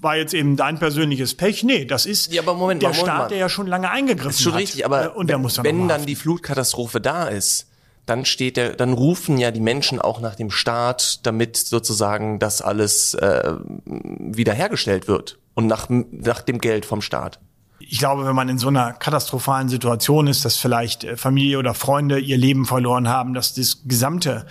war 0.01 0.17
jetzt 0.17 0.33
eben 0.33 0.55
dein 0.55 0.79
persönliches 0.79 1.35
Pech. 1.35 1.63
Nee, 1.63 1.85
das 1.85 2.05
ist 2.05 2.33
ja, 2.33 2.41
Moment, 2.41 2.81
der 2.81 2.89
Moment, 2.89 3.05
Staat, 3.05 3.31
der 3.31 3.37
ja 3.37 3.49
schon 3.49 3.67
lange 3.67 3.89
eingegriffen 3.89 4.29
hat. 4.29 4.35
Ist 4.35 4.41
schon 4.41 4.53
hat. 4.53 4.61
richtig, 4.61 4.85
aber 4.85 5.05
äh, 5.05 5.09
und 5.09 5.29
der 5.29 5.37
muss 5.37 5.55
dann 5.55 5.65
wenn 5.65 5.87
dann 5.87 6.05
die 6.05 6.15
Flutkatastrophe 6.15 7.01
da 7.01 7.25
ist, 7.27 7.67
dann 8.05 8.25
steht 8.25 8.57
der, 8.57 8.75
dann 8.75 8.93
rufen 8.93 9.37
ja 9.37 9.51
die 9.51 9.59
Menschen 9.59 9.99
auch 9.99 10.19
nach 10.19 10.35
dem 10.35 10.51
Staat, 10.51 11.25
damit 11.25 11.57
sozusagen 11.57 12.39
das 12.39 12.61
alles 12.61 13.13
äh, 13.15 13.53
wiederhergestellt 13.85 15.07
wird 15.07 15.39
und 15.55 15.67
nach, 15.67 15.87
nach 15.89 16.41
dem 16.41 16.59
Geld 16.59 16.85
vom 16.85 17.01
Staat. 17.01 17.39
Ich 17.79 17.99
glaube, 17.99 18.25
wenn 18.25 18.35
man 18.35 18.49
in 18.49 18.57
so 18.57 18.69
einer 18.69 18.93
katastrophalen 18.93 19.69
Situation 19.69 20.27
ist, 20.27 20.45
dass 20.45 20.57
vielleicht 20.57 21.03
äh, 21.03 21.17
Familie 21.17 21.59
oder 21.59 21.73
Freunde 21.73 22.19
ihr 22.19 22.37
Leben 22.37 22.65
verloren 22.65 23.09
haben, 23.09 23.33
dass 23.33 23.53
das 23.53 23.83
gesamte 23.85 24.45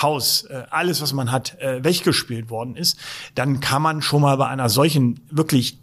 Haus, 0.00 0.44
äh, 0.44 0.64
alles, 0.70 1.02
was 1.02 1.12
man 1.12 1.30
hat, 1.30 1.58
äh, 1.60 1.84
weggespielt 1.84 2.48
worden 2.50 2.76
ist, 2.76 2.98
dann 3.34 3.60
kann 3.60 3.82
man 3.82 4.02
schon 4.02 4.22
mal 4.22 4.36
bei 4.36 4.46
einer 4.46 4.68
solchen 4.68 5.20
wirklich 5.30 5.78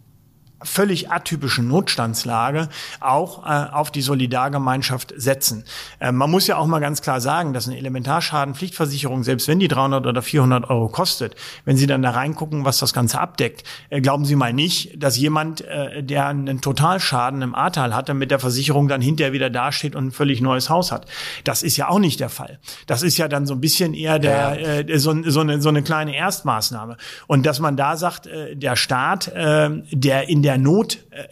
völlig 0.63 1.11
atypischen 1.11 1.67
Notstandslage 1.67 2.69
auch 2.99 3.45
äh, 3.45 3.49
auf 3.71 3.91
die 3.91 4.01
Solidargemeinschaft 4.01 5.13
setzen. 5.15 5.63
Äh, 5.99 6.11
man 6.11 6.31
muss 6.31 6.47
ja 6.47 6.57
auch 6.57 6.65
mal 6.65 6.79
ganz 6.79 7.01
klar 7.01 7.21
sagen, 7.21 7.53
dass 7.53 7.67
eine 7.67 7.77
Elementarschadenpflichtversicherung, 7.77 9.23
selbst 9.23 9.47
wenn 9.47 9.59
die 9.59 9.67
300 9.67 10.07
oder 10.07 10.21
400 10.21 10.69
Euro 10.69 10.89
kostet, 10.89 11.35
wenn 11.65 11.77
Sie 11.77 11.85
dann 11.85 12.01
da 12.01 12.11
reingucken, 12.11 12.65
was 12.65 12.79
das 12.79 12.93
Ganze 12.93 13.19
abdeckt, 13.19 13.63
äh, 13.89 14.01
glauben 14.01 14.25
Sie 14.25 14.35
mal 14.35 14.51
nicht, 14.51 15.01
dass 15.01 15.17
jemand, 15.17 15.61
äh, 15.61 16.03
der 16.03 16.27
einen 16.27 16.59
Totalschaden 16.61 17.41
im 17.43 17.53
Ahrtal 17.53 17.93
hatte, 17.93 18.15
mit 18.15 18.31
der 18.31 18.39
Versicherung 18.39 18.87
dann 18.87 19.01
hinterher 19.01 19.33
wieder 19.33 19.51
dasteht 19.51 19.95
und 19.95 20.07
ein 20.07 20.11
völlig 20.11 20.41
neues 20.41 20.69
Haus 20.69 20.91
hat. 20.91 21.05
Das 21.43 21.61
ist 21.61 21.77
ja 21.77 21.87
auch 21.87 21.99
nicht 21.99 22.19
der 22.19 22.29
Fall. 22.29 22.59
Das 22.87 23.03
ist 23.03 23.17
ja 23.17 23.27
dann 23.27 23.45
so 23.45 23.53
ein 23.53 23.61
bisschen 23.61 23.93
eher 23.93 24.17
der, 24.17 24.87
äh, 24.89 24.97
so, 24.97 25.15
so, 25.23 25.41
eine, 25.41 25.61
so 25.61 25.69
eine 25.69 25.83
kleine 25.83 26.15
Erstmaßnahme. 26.15 26.97
Und 27.27 27.45
dass 27.45 27.59
man 27.59 27.77
da 27.77 27.95
sagt, 27.95 28.25
äh, 28.25 28.55
der 28.55 28.75
Staat, 28.75 29.27
der 29.27 30.29
in 30.29 30.41
der 30.41 30.46
Not 30.55 30.99
äh, 31.09 31.23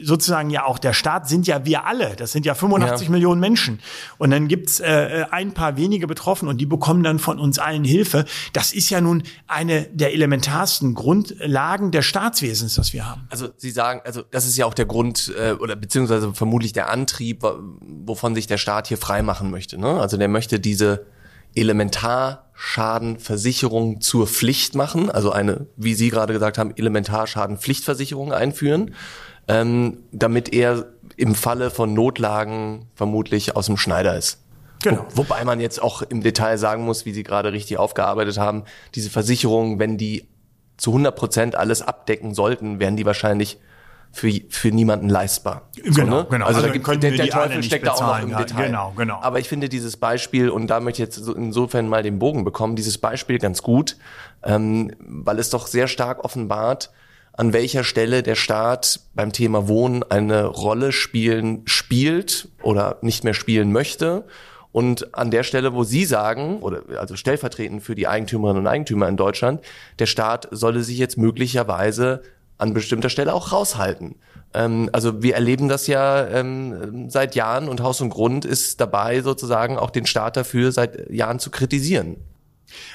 sozusagen 0.00 0.48
ja 0.48 0.64
auch 0.64 0.78
der 0.78 0.92
Staat 0.92 1.28
sind 1.28 1.46
ja 1.46 1.66
wir 1.66 1.84
alle. 1.84 2.14
Das 2.16 2.32
sind 2.32 2.46
ja 2.46 2.54
85 2.54 3.08
ja. 3.08 3.10
Millionen 3.10 3.40
Menschen. 3.40 3.80
Und 4.16 4.30
dann 4.30 4.46
gibt's 4.48 4.78
äh, 4.78 5.26
ein 5.30 5.52
paar 5.52 5.76
wenige 5.76 6.06
betroffen 6.06 6.48
und 6.48 6.58
die 6.60 6.66
bekommen 6.66 7.02
dann 7.02 7.18
von 7.18 7.40
uns 7.40 7.58
allen 7.58 7.84
Hilfe. 7.84 8.24
Das 8.52 8.72
ist 8.72 8.90
ja 8.90 9.00
nun 9.00 9.24
eine 9.46 9.82
der 9.92 10.12
elementarsten 10.14 10.94
Grundlagen 10.94 11.90
des 11.90 12.06
Staatswesens, 12.06 12.74
das 12.76 12.92
wir 12.92 13.06
haben. 13.06 13.26
Also 13.30 13.48
Sie 13.56 13.70
sagen, 13.70 14.00
also 14.04 14.22
das 14.30 14.46
ist 14.46 14.56
ja 14.56 14.66
auch 14.66 14.74
der 14.74 14.86
Grund 14.86 15.34
äh, 15.36 15.52
oder 15.52 15.76
beziehungsweise 15.76 16.32
vermutlich 16.32 16.72
der 16.72 16.90
Antrieb, 16.90 17.42
wovon 17.80 18.34
sich 18.34 18.46
der 18.46 18.58
Staat 18.58 18.86
hier 18.86 18.98
freimachen 18.98 19.50
möchte. 19.50 19.78
Ne? 19.78 20.00
Also 20.00 20.16
der 20.16 20.28
möchte 20.28 20.60
diese 20.60 21.06
Elementarschadenversicherung 21.54 24.00
zur 24.00 24.26
Pflicht 24.26 24.74
machen, 24.74 25.10
also 25.10 25.30
eine, 25.30 25.66
wie 25.76 25.94
Sie 25.94 26.10
gerade 26.10 26.32
gesagt 26.32 26.58
haben, 26.58 26.76
Elementarschadenpflichtversicherung 26.76 28.32
einführen, 28.32 28.94
ähm, 29.48 29.98
damit 30.12 30.52
er 30.52 30.86
im 31.16 31.34
Falle 31.34 31.70
von 31.70 31.94
Notlagen 31.94 32.86
vermutlich 32.94 33.56
aus 33.56 33.66
dem 33.66 33.76
Schneider 33.76 34.16
ist. 34.16 34.40
Genau. 34.82 35.06
Wo, 35.10 35.18
wobei 35.18 35.44
man 35.44 35.60
jetzt 35.60 35.82
auch 35.82 36.02
im 36.02 36.22
Detail 36.22 36.58
sagen 36.58 36.84
muss, 36.84 37.06
wie 37.06 37.12
Sie 37.12 37.22
gerade 37.22 37.52
richtig 37.52 37.78
aufgearbeitet 37.78 38.38
haben, 38.38 38.64
diese 38.94 39.10
Versicherungen, 39.10 39.78
wenn 39.78 39.96
die 39.96 40.28
zu 40.76 40.90
100 40.90 41.16
Prozent 41.16 41.54
alles 41.54 41.82
abdecken 41.82 42.34
sollten, 42.34 42.80
werden 42.80 42.96
die 42.96 43.06
wahrscheinlich 43.06 43.58
für, 44.12 44.30
für 44.48 44.68
niemanden 44.68 45.08
leistbar. 45.08 45.68
Genau, 45.74 45.94
so, 45.94 46.02
ne? 46.04 46.26
genau. 46.30 46.46
Also, 46.46 46.60
also 46.60 46.68
da 46.68 46.72
gibt, 46.72 47.02
der, 47.02 47.10
der 47.10 47.28
Teufel 47.28 47.62
steckt 47.62 47.86
da 47.86 47.92
auch 47.92 48.00
noch 48.00 48.22
im 48.22 48.30
ja, 48.30 48.38
Detail. 48.38 48.66
Genau, 48.66 48.92
genau. 48.96 49.18
Aber 49.20 49.40
ich 49.40 49.48
finde 49.48 49.68
dieses 49.68 49.96
Beispiel, 49.96 50.50
und 50.50 50.68
da 50.68 50.80
möchte 50.80 51.02
ich 51.02 51.08
jetzt 51.08 51.28
insofern 51.28 51.88
mal 51.88 52.02
den 52.02 52.18
Bogen 52.18 52.44
bekommen, 52.44 52.76
dieses 52.76 52.98
Beispiel 52.98 53.38
ganz 53.38 53.62
gut, 53.62 53.96
ähm, 54.44 54.92
weil 55.00 55.38
es 55.38 55.50
doch 55.50 55.66
sehr 55.66 55.88
stark 55.88 56.24
offenbart, 56.24 56.90
an 57.32 57.52
welcher 57.52 57.82
Stelle 57.82 58.22
der 58.22 58.36
Staat 58.36 59.00
beim 59.14 59.32
Thema 59.32 59.66
Wohnen 59.66 60.04
eine 60.04 60.44
Rolle 60.44 60.92
spielen, 60.92 61.62
spielt 61.66 62.48
oder 62.62 62.98
nicht 63.02 63.24
mehr 63.24 63.34
spielen 63.34 63.72
möchte. 63.72 64.24
Und 64.70 65.14
an 65.14 65.30
der 65.30 65.44
Stelle, 65.44 65.72
wo 65.72 65.84
Sie 65.84 66.04
sagen, 66.04 66.58
oder 66.58 66.82
also 66.98 67.16
stellvertretend 67.16 67.82
für 67.82 67.94
die 67.94 68.08
Eigentümerinnen 68.08 68.62
und 68.62 68.66
Eigentümer 68.66 69.08
in 69.08 69.16
Deutschland, 69.16 69.60
der 69.98 70.06
Staat 70.06 70.48
solle 70.50 70.82
sich 70.82 70.98
jetzt 70.98 71.16
möglicherweise 71.16 72.22
an 72.58 72.74
bestimmter 72.74 73.08
Stelle 73.08 73.34
auch 73.34 73.52
raushalten. 73.52 74.16
Ähm, 74.54 74.88
also 74.92 75.22
wir 75.22 75.34
erleben 75.34 75.68
das 75.68 75.86
ja 75.86 76.26
ähm, 76.26 77.10
seit 77.10 77.34
Jahren 77.34 77.68
und 77.68 77.82
Haus 77.82 78.00
und 78.00 78.10
Grund 78.10 78.44
ist 78.44 78.80
dabei, 78.80 79.20
sozusagen 79.20 79.76
auch 79.76 79.90
den 79.90 80.06
Staat 80.06 80.36
dafür 80.36 80.72
seit 80.72 81.10
Jahren 81.10 81.38
zu 81.38 81.50
kritisieren. 81.50 82.16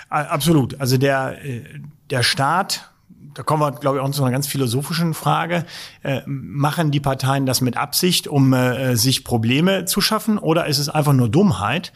Absolut. 0.10 0.80
Also 0.80 0.98
der, 0.98 1.46
äh, 1.46 1.64
der 2.10 2.24
Staat, 2.24 2.92
da 3.34 3.44
kommen 3.44 3.62
wir, 3.62 3.72
glaube 3.72 3.98
ich, 3.98 4.04
auch 4.04 4.12
zu 4.12 4.24
einer 4.24 4.32
ganz 4.32 4.48
philosophischen 4.48 5.14
Frage. 5.14 5.66
Äh, 6.02 6.22
machen 6.26 6.92
die 6.92 7.00
Parteien 7.00 7.46
das 7.46 7.62
mit 7.62 7.78
Absicht, 7.78 8.28
um 8.28 8.54
äh, 8.54 8.96
sich 8.96 9.24
Probleme 9.24 9.86
zu 9.86 10.02
schaffen, 10.02 10.38
oder 10.38 10.66
ist 10.66 10.80
es 10.80 10.90
einfach 10.90 11.14
nur 11.14 11.30
Dummheit? 11.30 11.94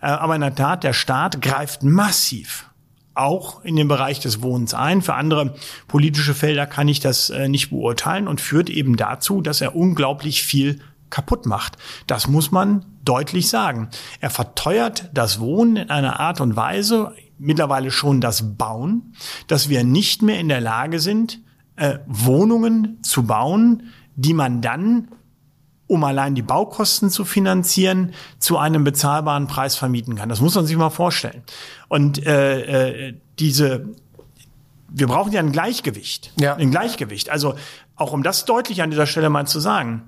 Äh, 0.00 0.06
aber 0.06 0.34
in 0.34 0.42
der 0.42 0.54
Tat, 0.54 0.84
der 0.84 0.92
Staat 0.92 1.40
greift 1.40 1.82
massiv 1.82 2.70
auch 3.14 3.64
in 3.64 3.76
den 3.76 3.88
Bereich 3.88 4.20
des 4.20 4.42
Wohnens 4.42 4.74
ein. 4.74 5.02
Für 5.02 5.14
andere 5.14 5.54
politische 5.88 6.34
Felder 6.34 6.66
kann 6.66 6.88
ich 6.88 7.00
das 7.00 7.30
äh, 7.30 7.48
nicht 7.48 7.70
beurteilen 7.70 8.28
und 8.28 8.40
führt 8.40 8.70
eben 8.70 8.96
dazu, 8.96 9.40
dass 9.40 9.60
er 9.60 9.76
unglaublich 9.76 10.42
viel 10.42 10.80
kaputt 11.10 11.46
macht. 11.46 11.76
Das 12.06 12.26
muss 12.26 12.50
man 12.50 12.84
deutlich 13.04 13.48
sagen. 13.48 13.88
Er 14.20 14.30
verteuert 14.30 15.10
das 15.14 15.38
Wohnen 15.38 15.76
in 15.76 15.90
einer 15.90 16.18
Art 16.18 16.40
und 16.40 16.56
Weise, 16.56 17.12
mittlerweile 17.38 17.90
schon 17.90 18.20
das 18.20 18.56
Bauen, 18.56 19.14
dass 19.46 19.68
wir 19.68 19.84
nicht 19.84 20.22
mehr 20.22 20.40
in 20.40 20.48
der 20.48 20.60
Lage 20.60 20.98
sind, 20.98 21.40
äh, 21.76 21.98
Wohnungen 22.06 22.98
zu 23.02 23.24
bauen, 23.24 23.90
die 24.16 24.34
man 24.34 24.60
dann 24.60 25.08
um 25.86 26.02
allein 26.04 26.34
die 26.34 26.42
Baukosten 26.42 27.10
zu 27.10 27.24
finanzieren, 27.24 28.14
zu 28.38 28.58
einem 28.58 28.84
bezahlbaren 28.84 29.46
Preis 29.46 29.76
vermieten 29.76 30.16
kann. 30.16 30.28
Das 30.28 30.40
muss 30.40 30.54
man 30.54 30.66
sich 30.66 30.76
mal 30.76 30.90
vorstellen. 30.90 31.42
Und 31.88 32.24
äh, 32.26 33.08
äh, 33.08 33.14
diese, 33.38 33.88
wir 34.88 35.06
brauchen 35.06 35.32
ja 35.32 35.40
ein 35.40 35.52
Gleichgewicht. 35.52 36.32
Ja. 36.40 36.54
Ein 36.56 36.70
Gleichgewicht. 36.70 37.30
Also 37.30 37.54
auch 37.96 38.12
um 38.12 38.22
das 38.22 38.44
deutlich 38.44 38.82
an 38.82 38.90
dieser 38.90 39.06
Stelle 39.06 39.30
mal 39.30 39.46
zu 39.46 39.60
sagen, 39.60 40.04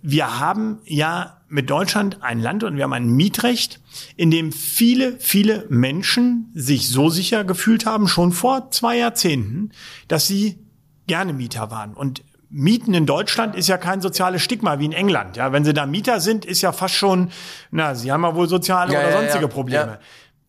wir 0.00 0.38
haben 0.38 0.78
ja 0.84 1.38
mit 1.48 1.68
Deutschland 1.68 2.22
ein 2.22 2.40
Land 2.40 2.64
und 2.64 2.76
wir 2.76 2.84
haben 2.84 2.92
ein 2.92 3.08
Mietrecht, 3.08 3.80
in 4.16 4.30
dem 4.30 4.52
viele, 4.52 5.18
viele 5.18 5.66
Menschen 5.68 6.50
sich 6.54 6.88
so 6.88 7.08
sicher 7.10 7.44
gefühlt 7.44 7.84
haben, 7.84 8.08
schon 8.08 8.32
vor 8.32 8.70
zwei 8.70 8.98
Jahrzehnten, 8.98 9.70
dass 10.08 10.26
sie 10.26 10.58
gerne 11.06 11.32
Mieter 11.32 11.70
waren. 11.70 11.94
Und 11.94 12.22
Mieten 12.52 12.92
in 12.92 13.06
Deutschland 13.06 13.56
ist 13.56 13.68
ja 13.68 13.78
kein 13.78 14.00
soziales 14.02 14.42
Stigma 14.42 14.78
wie 14.78 14.84
in 14.84 14.92
England. 14.92 15.36
Ja, 15.36 15.52
wenn 15.52 15.64
Sie 15.64 15.72
da 15.72 15.86
Mieter 15.86 16.20
sind, 16.20 16.44
ist 16.44 16.60
ja 16.60 16.72
fast 16.72 16.94
schon, 16.94 17.30
na, 17.70 17.94
Sie 17.94 18.12
haben 18.12 18.22
ja 18.22 18.34
wohl 18.34 18.48
soziale 18.48 18.92
ja, 18.92 19.00
oder 19.00 19.12
sonstige 19.12 19.36
ja, 19.36 19.40
ja. 19.42 19.48
Probleme. 19.48 19.98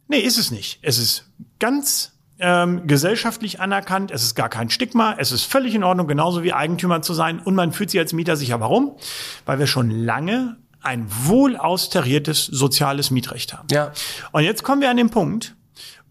Nee, 0.10 0.20
ist 0.20 0.38
es 0.38 0.52
nicht. 0.52 0.80
Es 0.82 0.98
ist 0.98 1.32
ganz 1.60 2.12
ähm, 2.40 2.88
gesellschaftlich 2.88 3.62
anerkannt. 3.62 4.12
Es 4.12 4.24
ist 4.24 4.36
gar 4.36 4.50
kein 4.50 4.70
Stigma. 4.70 5.16
Es 5.18 5.32
ist 5.32 5.46
völlig 5.46 5.76
in 5.76 5.84
Ordnung, 5.84 6.08
genauso 6.08 6.44
wie 6.44 6.52
Eigentümer 6.52 7.02
zu 7.02 7.14
sein. 7.14 7.40
Und 7.40 7.56
man 7.56 7.72
fühlt 7.72 7.90
sich 7.90 8.00
als 8.00 8.12
Mieter 8.12 8.36
sicher. 8.36 8.60
Warum? 8.60 8.98
Weil 9.46 9.60
wir 9.60 9.68
schon 9.68 9.90
lange 9.90 10.58
ein 10.82 11.08
wohl 11.08 11.56
austariertes 11.56 12.46
soziales 12.46 13.12
Mietrecht 13.12 13.54
haben. 13.54 13.68
Ja. 13.72 13.94
Und 14.34 14.44
jetzt 14.44 14.64
kommen 14.64 14.82
wir 14.82 14.90
an 14.90 14.98
den 14.98 15.10
Punkt, 15.10 15.56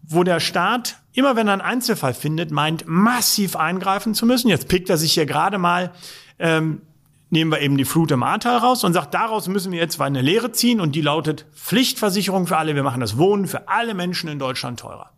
wo 0.01 0.23
der 0.23 0.39
Staat 0.39 0.97
immer 1.13 1.35
wenn 1.35 1.47
er 1.47 1.53
einen 1.53 1.61
Einzelfall 1.61 2.13
findet, 2.13 2.51
meint, 2.51 2.85
massiv 2.87 3.55
eingreifen 3.55 4.13
zu 4.13 4.25
müssen. 4.25 4.49
Jetzt 4.49 4.67
pickt 4.67 4.89
er 4.89 4.97
sich 4.97 5.13
hier 5.13 5.25
gerade 5.25 5.57
mal, 5.57 5.91
ähm, 6.39 6.81
nehmen 7.29 7.51
wir 7.51 7.61
eben 7.61 7.77
die 7.77 7.85
Flut 7.85 8.11
im 8.11 8.21
Ahrtal 8.21 8.57
raus 8.57 8.83
und 8.83 8.93
sagt, 8.93 9.13
daraus 9.13 9.47
müssen 9.47 9.71
wir 9.71 9.79
jetzt 9.79 9.99
eine 9.99 10.21
Lehre 10.21 10.51
ziehen 10.51 10.79
und 10.79 10.93
die 10.93 11.01
lautet 11.01 11.47
Pflichtversicherung 11.55 12.45
für 12.45 12.57
alle. 12.57 12.75
Wir 12.75 12.83
machen 12.83 13.01
das 13.01 13.17
Wohnen 13.17 13.47
für 13.47 13.67
alle 13.67 13.95
Menschen 13.95 14.29
in 14.29 14.37
Deutschland 14.37 14.79
teurer. 14.79 15.11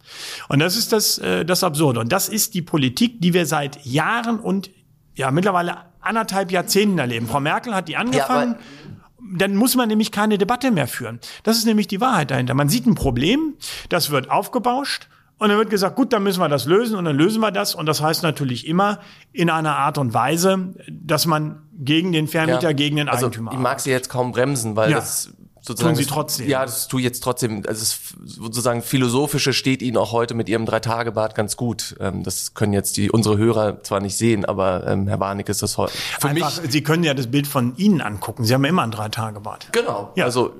Und 0.47 0.59
das 0.59 0.77
ist 0.77 0.93
das, 0.93 1.17
äh, 1.17 1.43
das 1.43 1.63
Absurde. 1.63 1.99
Und 1.99 2.11
das 2.11 2.29
ist 2.29 2.53
die 2.53 2.61
Politik, 2.61 3.21
die 3.21 3.33
wir 3.33 3.45
seit 3.45 3.85
Jahren 3.85 4.39
und 4.39 4.69
ja 5.15 5.31
mittlerweile 5.31 5.77
anderthalb 5.99 6.51
Jahrzehnten 6.51 6.99
erleben. 6.99 7.27
Frau 7.27 7.39
Merkel 7.39 7.73
hat 7.73 7.87
die 7.87 7.97
angefangen. 7.97 8.53
Ja, 8.53 8.59
dann 9.37 9.55
muss 9.55 9.75
man 9.75 9.89
nämlich 9.89 10.11
keine 10.11 10.37
Debatte 10.37 10.71
mehr 10.71 10.87
führen. 10.87 11.19
Das 11.43 11.57
ist 11.57 11.65
nämlich 11.65 11.87
die 11.87 11.99
Wahrheit 11.99 12.31
dahinter. 12.31 12.53
Man 12.53 12.69
sieht 12.69 12.85
ein 12.85 12.95
Problem, 12.95 13.55
das 13.89 14.11
wird 14.11 14.29
aufgebauscht 14.29 15.07
und 15.38 15.50
dann 15.50 15.58
wird 15.58 15.70
gesagt, 15.70 15.96
gut, 15.96 16.13
dann 16.13 16.24
müssen 16.24 16.39
wir 16.39 16.48
das 16.48 16.65
lösen 16.65 16.98
und 16.98 17.06
dann 17.06 17.15
lösen 17.15 17.42
wir 17.42 17.51
das. 17.51 17.75
Und 17.75 17.88
das 17.88 18.01
heißt 18.01 18.24
natürlich 18.24 18.68
immer 18.68 19.00
in 19.34 19.50
einer 19.50 19.75
Art 19.75 19.98
und 19.98 20.13
Weise, 20.13 20.74
dass 20.89 21.25
man 21.25 21.63
gegen 21.77 22.13
den 22.13 22.27
Vermieter, 22.27 22.62
ja. 22.62 22.72
gegen 22.72 22.96
den 22.96 23.10
also 23.10 23.25
Eigentümer. 23.25 23.51
Ich 23.51 23.60
mag 23.60 23.82
sie 23.82 23.92
jetzt 23.92 24.10
kaum 24.10 24.32
bremsen, 24.32 24.77
weil 24.77 24.92
ja. 24.92 24.98
das 24.98 25.34
sozusagen. 25.65 25.96
Tun 25.96 26.04
sie 26.04 26.10
trotzdem. 26.10 26.48
Ja, 26.48 26.65
das 26.65 26.88
tue 26.88 27.01
ich 27.01 27.06
jetzt 27.06 27.22
trotzdem. 27.22 27.63
Also 27.68 27.80
das 27.82 28.00
sozusagen 28.24 28.82
philosophische 28.82 29.51
steht 29.51 29.82
Ihnen 29.82 29.98
auch 29.98 30.12
heute 30.12 30.36
mit 30.36 30.48
Ihrem 30.48 30.65
Drei-Tage-Bad 30.65 31.36
ganz 31.36 31.58
gut. 31.58 31.96
Ähm, 32.00 32.24
das 32.24 32.54
können 32.54 32.74
jetzt 32.74 32.98
die 32.98 33.12
unsere 33.12 33.38
Hörer 33.38 33.84
zwar 33.84 34.00
nicht 34.00 34.15
sehen, 34.15 34.46
aber 34.46 34.88
ähm, 34.88 35.08
Herr 35.08 35.20
Warnig 35.20 35.50
ist 35.50 35.62
das 35.62 35.77
heute. 35.77 35.94
Für 36.20 36.30
Einfach, 36.30 36.62
mich, 36.62 36.72
Sie 36.72 36.84
können 36.84 37.04
ja 37.04 37.13
das 37.13 37.27
Bild 37.27 37.48
von 37.48 37.75
Ihnen 37.75 38.01
angucken. 38.01 38.46
Sie 38.46 38.54
haben 38.54 38.63
ja 38.63 38.70
immer 38.70 38.84
ein 38.84 38.92
Drei-Tage-Bad. 38.92 39.70
Genau. 39.74 40.12
Ja. 40.15 40.25
Also 40.25 40.54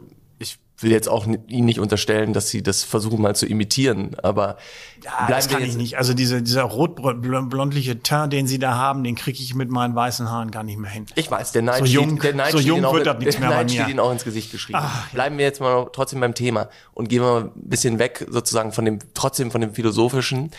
will 0.80 0.92
jetzt 0.92 1.08
auch 1.08 1.26
Ihnen 1.26 1.66
nicht 1.66 1.80
unterstellen, 1.80 2.34
dass 2.34 2.50
Sie 2.50 2.62
das 2.62 2.84
versuchen 2.84 3.22
mal 3.22 3.36
zu 3.36 3.46
imitieren, 3.46 4.16
aber 4.22 4.58
ja, 5.04 5.28
das 5.30 5.48
kann 5.48 5.64
ich 5.64 5.78
nicht. 5.78 5.98
Also 5.98 6.14
diese, 6.14 6.42
dieser 6.42 6.64
rotblondliche 6.64 8.04
Teint, 8.04 8.34
den 8.34 8.48
Sie 8.48 8.60
da 8.60 8.76
haben, 8.76 9.04
den 9.04 9.16
kriege 9.16 9.42
ich 9.42 9.56
mit 9.56 9.70
meinen 9.70 9.96
weißen 9.96 10.30
Haaren 10.30 10.52
gar 10.52 10.64
nicht 10.64 10.78
mehr 10.78 10.92
hin. 10.92 11.06
Ich 11.16 11.32
weiß, 11.32 11.54
der 11.54 11.62
Neid 11.62 11.80
so 11.80 11.86
steht, 11.86 11.96
jung, 11.96 12.20
der 12.20 12.36
Neid 12.36 12.52
so 12.52 12.60
jung 12.60 12.82
wird 12.82 13.08
auch, 13.08 13.18
nichts 13.18 13.40
mehr 13.40 13.50
Neid 13.50 13.72
steht 13.72 13.88
Ihnen 13.88 14.00
auch 14.00 14.12
ins 14.12 14.24
Gesicht 14.26 14.52
geschrieben. 14.52 14.80
Ach, 14.82 15.10
Bleiben 15.12 15.38
wir 15.38 15.46
jetzt 15.46 15.62
mal 15.62 15.88
trotzdem 15.94 16.20
beim 16.20 16.34
Thema 16.34 16.70
und 16.94 17.08
gehen 17.08 17.22
wir 17.22 17.32
mal 17.32 17.42
ein 17.44 17.52
bisschen 17.56 18.00
weg 18.00 18.26
sozusagen 18.30 18.72
von 18.74 18.84
dem, 18.84 19.00
trotzdem 19.14 19.52
von 19.52 19.62
dem 19.62 19.74
Philosophischen. 19.74 20.52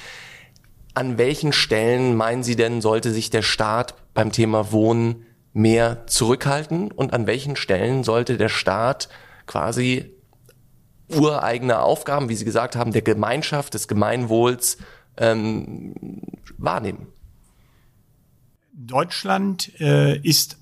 An 0.94 1.18
welchen 1.18 1.52
Stellen 1.52 2.16
meinen 2.16 2.42
Sie 2.42 2.56
denn, 2.56 2.80
sollte 2.80 3.10
sich 3.10 3.28
der 3.28 3.42
Staat 3.42 3.94
beim 4.14 4.32
Thema 4.32 4.72
Wohnen 4.72 5.26
mehr 5.52 6.06
zurückhalten 6.06 6.90
und 6.90 7.12
an 7.12 7.26
welchen 7.26 7.56
Stellen 7.56 8.02
sollte 8.02 8.38
der 8.38 8.48
Staat 8.48 9.08
quasi 9.46 10.12
ureigene 11.08 11.80
Aufgaben, 11.80 12.28
wie 12.28 12.34
Sie 12.34 12.44
gesagt 12.44 12.76
haben, 12.76 12.92
der 12.92 13.02
Gemeinschaft, 13.02 13.74
des 13.74 13.88
Gemeinwohls 13.88 14.78
ähm, 15.16 15.94
wahrnehmen. 16.58 17.06
Deutschland 18.72 19.72
äh, 19.80 20.18
ist 20.18 20.58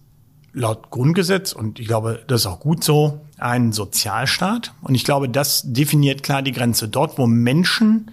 laut 0.53 0.91
Grundgesetz, 0.91 1.53
und 1.53 1.81
ich 1.81 1.87
glaube, 1.87 2.23
das 2.26 2.43
ist 2.43 2.47
auch 2.47 2.61
gut 2.61 2.85
so, 2.85 3.21
ein 3.38 3.73
Sozialstaat. 3.73 4.73
Und 4.83 4.95
ich 4.95 5.05
glaube, 5.05 5.29
das 5.29 5.62
definiert 5.64 6.23
klar 6.23 6.43
die 6.43 6.53
Grenze. 6.53 6.88
Dort, 6.88 7.19
wo 7.19 7.26
Menschen 7.26 8.11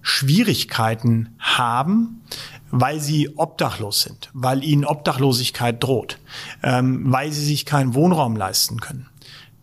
Schwierigkeiten 0.00 1.34
haben, 1.38 2.22
weil 2.70 3.00
sie 3.00 3.36
obdachlos 3.36 4.00
sind, 4.00 4.30
weil 4.32 4.64
ihnen 4.64 4.84
Obdachlosigkeit 4.84 5.82
droht, 5.82 6.18
ähm, 6.62 7.12
weil 7.12 7.30
sie 7.30 7.44
sich 7.44 7.66
keinen 7.66 7.94
Wohnraum 7.94 8.34
leisten 8.34 8.80
können, 8.80 9.08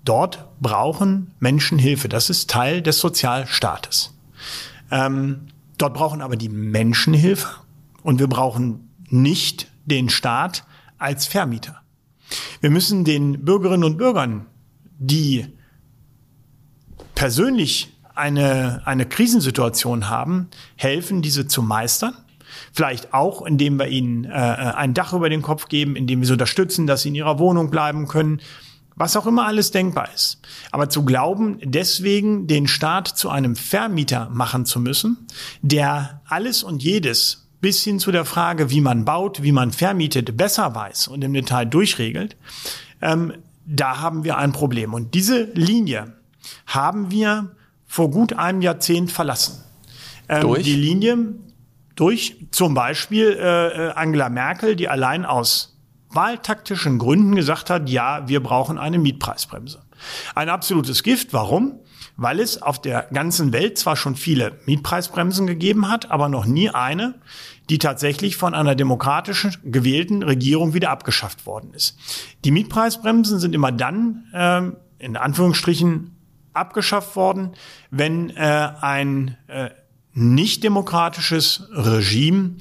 Dort 0.06 0.48
brauchen 0.60 1.34
Menschen 1.39 1.77
Hilfe. 1.77 2.10
Das 2.10 2.29
ist 2.29 2.50
Teil 2.50 2.82
des 2.82 3.00
Sozialstaates. 3.00 4.13
Ähm, 4.91 5.48
dort 5.77 5.94
brauchen 5.94 6.22
aber 6.22 6.36
die 6.36 6.50
Menschen 6.50 7.13
Hilfe 7.13 7.48
und 8.01 8.20
wir 8.20 8.27
brauchen 8.27 8.89
nicht 9.10 9.68
den 9.86 10.10
Staat 10.10 10.63
als 10.98 11.27
Vermieter. 11.27 11.82
Wir 12.62 12.70
müssen 12.70 13.03
den 13.03 13.44
Bürgerinnen 13.44 13.84
und 13.84 13.98
Bürgern, 13.98 14.46
die 14.98 15.48
persönlich 17.15 17.94
eine, 18.15 18.82
eine 18.86 19.06
Krisensituation 19.06 20.10
haben, 20.10 20.50
helfen, 20.75 21.22
diese 21.22 21.48
zu 21.48 21.62
meistern. 21.62 22.13
Vielleicht 22.74 23.13
auch, 23.13 23.46
indem 23.46 23.79
wir 23.79 23.88
ihnen 23.88 24.25
äh, 24.25 24.29
ein 24.29 24.94
Dach 24.94 25.13
über 25.13 25.29
den 25.29 25.41
Kopf 25.41 25.68
geben, 25.70 25.96
indem 25.96 26.20
wir 26.20 26.27
sie 26.27 26.34
unterstützen, 26.34 26.88
dass 26.88 27.03
sie 27.03 27.10
in 27.10 27.15
ihrer 27.15 27.39
Wohnung 27.39 27.70
bleiben 27.70 28.08
können, 28.08 28.41
was 29.00 29.15
auch 29.15 29.25
immer 29.25 29.48
alles 29.48 29.72
denkbar 29.72 30.10
ist. 30.13 30.39
Aber 30.72 30.89
zu 30.89 31.06
glauben, 31.06 31.58
deswegen 31.63 32.48
den 32.48 32.68
Staat 32.68 33.08
zu 33.08 33.29
einem 33.29 33.56
Vermieter 33.56 34.29
machen 34.29 34.65
zu 34.65 34.79
müssen, 34.79 35.25
der 35.62 36.22
alles 36.27 36.62
und 36.63 36.84
jedes 36.84 37.48
bis 37.62 37.82
hin 37.84 38.00
zu 38.00 38.12
der 38.12 38.25
Frage, 38.25 38.70
wie 38.70 38.82
man 38.82 39.06
baut, 39.06 39.41
wie 39.41 39.53
man 39.53 39.72
vermietet, 39.72 40.36
besser 40.38 40.75
weiß 40.75 41.08
und 41.08 41.24
im 41.24 41.34
Detail 41.34 41.65
durchregelt, 41.65 42.36
ähm, 43.01 43.34
da 43.65 44.00
haben 44.00 44.25
wir 44.25 44.38
ein 44.38 44.51
Problem. 44.51 44.94
Und 44.94 45.13
diese 45.13 45.44
Linie 45.53 46.13
haben 46.65 47.10
wir 47.10 47.56
vor 47.88 48.12
gut 48.12 48.34
einem 48.34 48.62
Jahrzehnt 48.62 49.12
verlassen. 49.12 49.63
Ähm, 50.27 50.41
durch? 50.41 50.63
Die 50.63 50.75
Linie 50.75 51.36
durch 51.96 52.48
zum 52.51 52.74
Beispiel 52.74 53.38
äh, 53.39 53.88
äh 53.88 53.91
Angela 53.91 54.29
Merkel, 54.29 54.75
die 54.75 54.89
allein 54.89 55.25
aus 55.25 55.78
wahltaktischen 56.12 56.98
Gründen 56.98 57.36
gesagt 57.36 57.70
hat, 57.70 57.89
ja, 57.89 58.28
wir 58.28 58.42
brauchen 58.42 58.78
eine 58.78 59.00
Mietpreisbremse. 59.00 59.82
Ein 60.36 60.50
absolutes 60.50 61.04
Gift. 61.04 61.34
Warum? 61.34 61.80
Weil 62.16 62.39
es 62.39 62.62
auf 62.62 62.82
der 62.82 63.08
ganzen 63.13 63.54
Welt 63.54 63.78
zwar 63.78 63.96
schon 63.96 64.16
viele 64.16 64.60
Mietpreisbremsen 64.66 65.48
gegeben 65.48 65.89
hat, 65.89 66.12
aber 66.12 66.30
noch 66.30 66.46
nie 66.46 66.70
eine, 66.70 67.16
die 67.70 67.78
tatsächlich 67.78 68.38
von 68.38 68.54
einer 68.54 68.75
demokratischen 68.75 69.56
gewählten 69.63 70.24
Regierung 70.24 70.74
wieder 70.74 70.89
abgeschafft 70.89 71.46
worden 71.46 71.74
ist. 71.74 71.98
Die 72.44 72.51
Mietpreisbremsen 72.51 73.39
sind 73.39 73.54
immer 73.54 73.72
dann 73.72 74.25
ähm, 74.34 74.78
in 74.98 75.16
Anführungsstrichen 75.16 76.16
abgeschafft 76.54 77.16
worden, 77.16 77.54
wenn 77.92 78.32
äh, 78.32 78.70
ein 78.82 79.38
äh, 79.48 79.70
nicht 80.13 80.63
demokratisches 80.63 81.68
Regime 81.72 82.56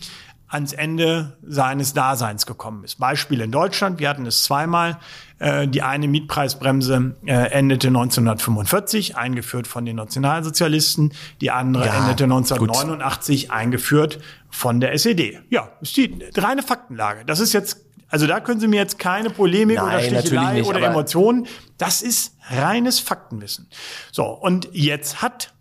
ans 0.49 0.73
Ende 0.73 1.37
seines 1.47 1.93
Daseins 1.93 2.47
gekommen 2.47 2.85
ist. 2.85 2.99
Beispiel 2.99 3.40
in 3.40 3.50
Deutschland, 3.50 4.00
wir 4.00 4.09
hatten 4.09 4.26
es 4.26 4.43
zweimal. 4.43 4.99
Äh, 5.38 5.69
die 5.69 5.83
eine 5.83 6.09
Mietpreisbremse 6.09 7.14
äh, 7.26 7.33
endete 7.33 7.88
1945, 7.88 9.17
eingeführt 9.17 9.69
von 9.69 9.85
den 9.85 9.97
Nationalsozialisten. 9.97 11.12
Die 11.40 11.50
andere 11.50 11.87
ja, 11.87 11.99
endete 11.99 12.25
1989, 12.25 13.43
gut. 13.43 13.57
eingeführt 13.57 14.19
von 14.50 14.81
der 14.81 14.95
SED. 14.95 15.38
Ja, 15.50 15.69
ist 15.81 15.97
die 15.97 16.19
reine 16.37 16.62
Faktenlage. 16.62 17.25
Das 17.25 17.40
ist 17.40 17.52
jetzt 17.52 17.85
also 18.11 18.26
da 18.26 18.40
können 18.40 18.59
Sie 18.59 18.69
mir 18.69 18.81
jetzt 18.81 18.99
keine 18.99 19.28
Polemik 19.28 19.76
Nein, 19.76 19.87
oder 19.87 20.21
Stichelei 20.21 20.55
nicht, 20.55 20.67
oder 20.67 20.81
Emotionen. 20.81 21.47
Das 21.76 22.00
ist 22.00 22.35
reines 22.50 23.00
Faktenwissen. 23.00 23.69
So, 24.12 24.25
und 24.25 24.67
jetzt 24.73 25.21
hat 25.21 25.52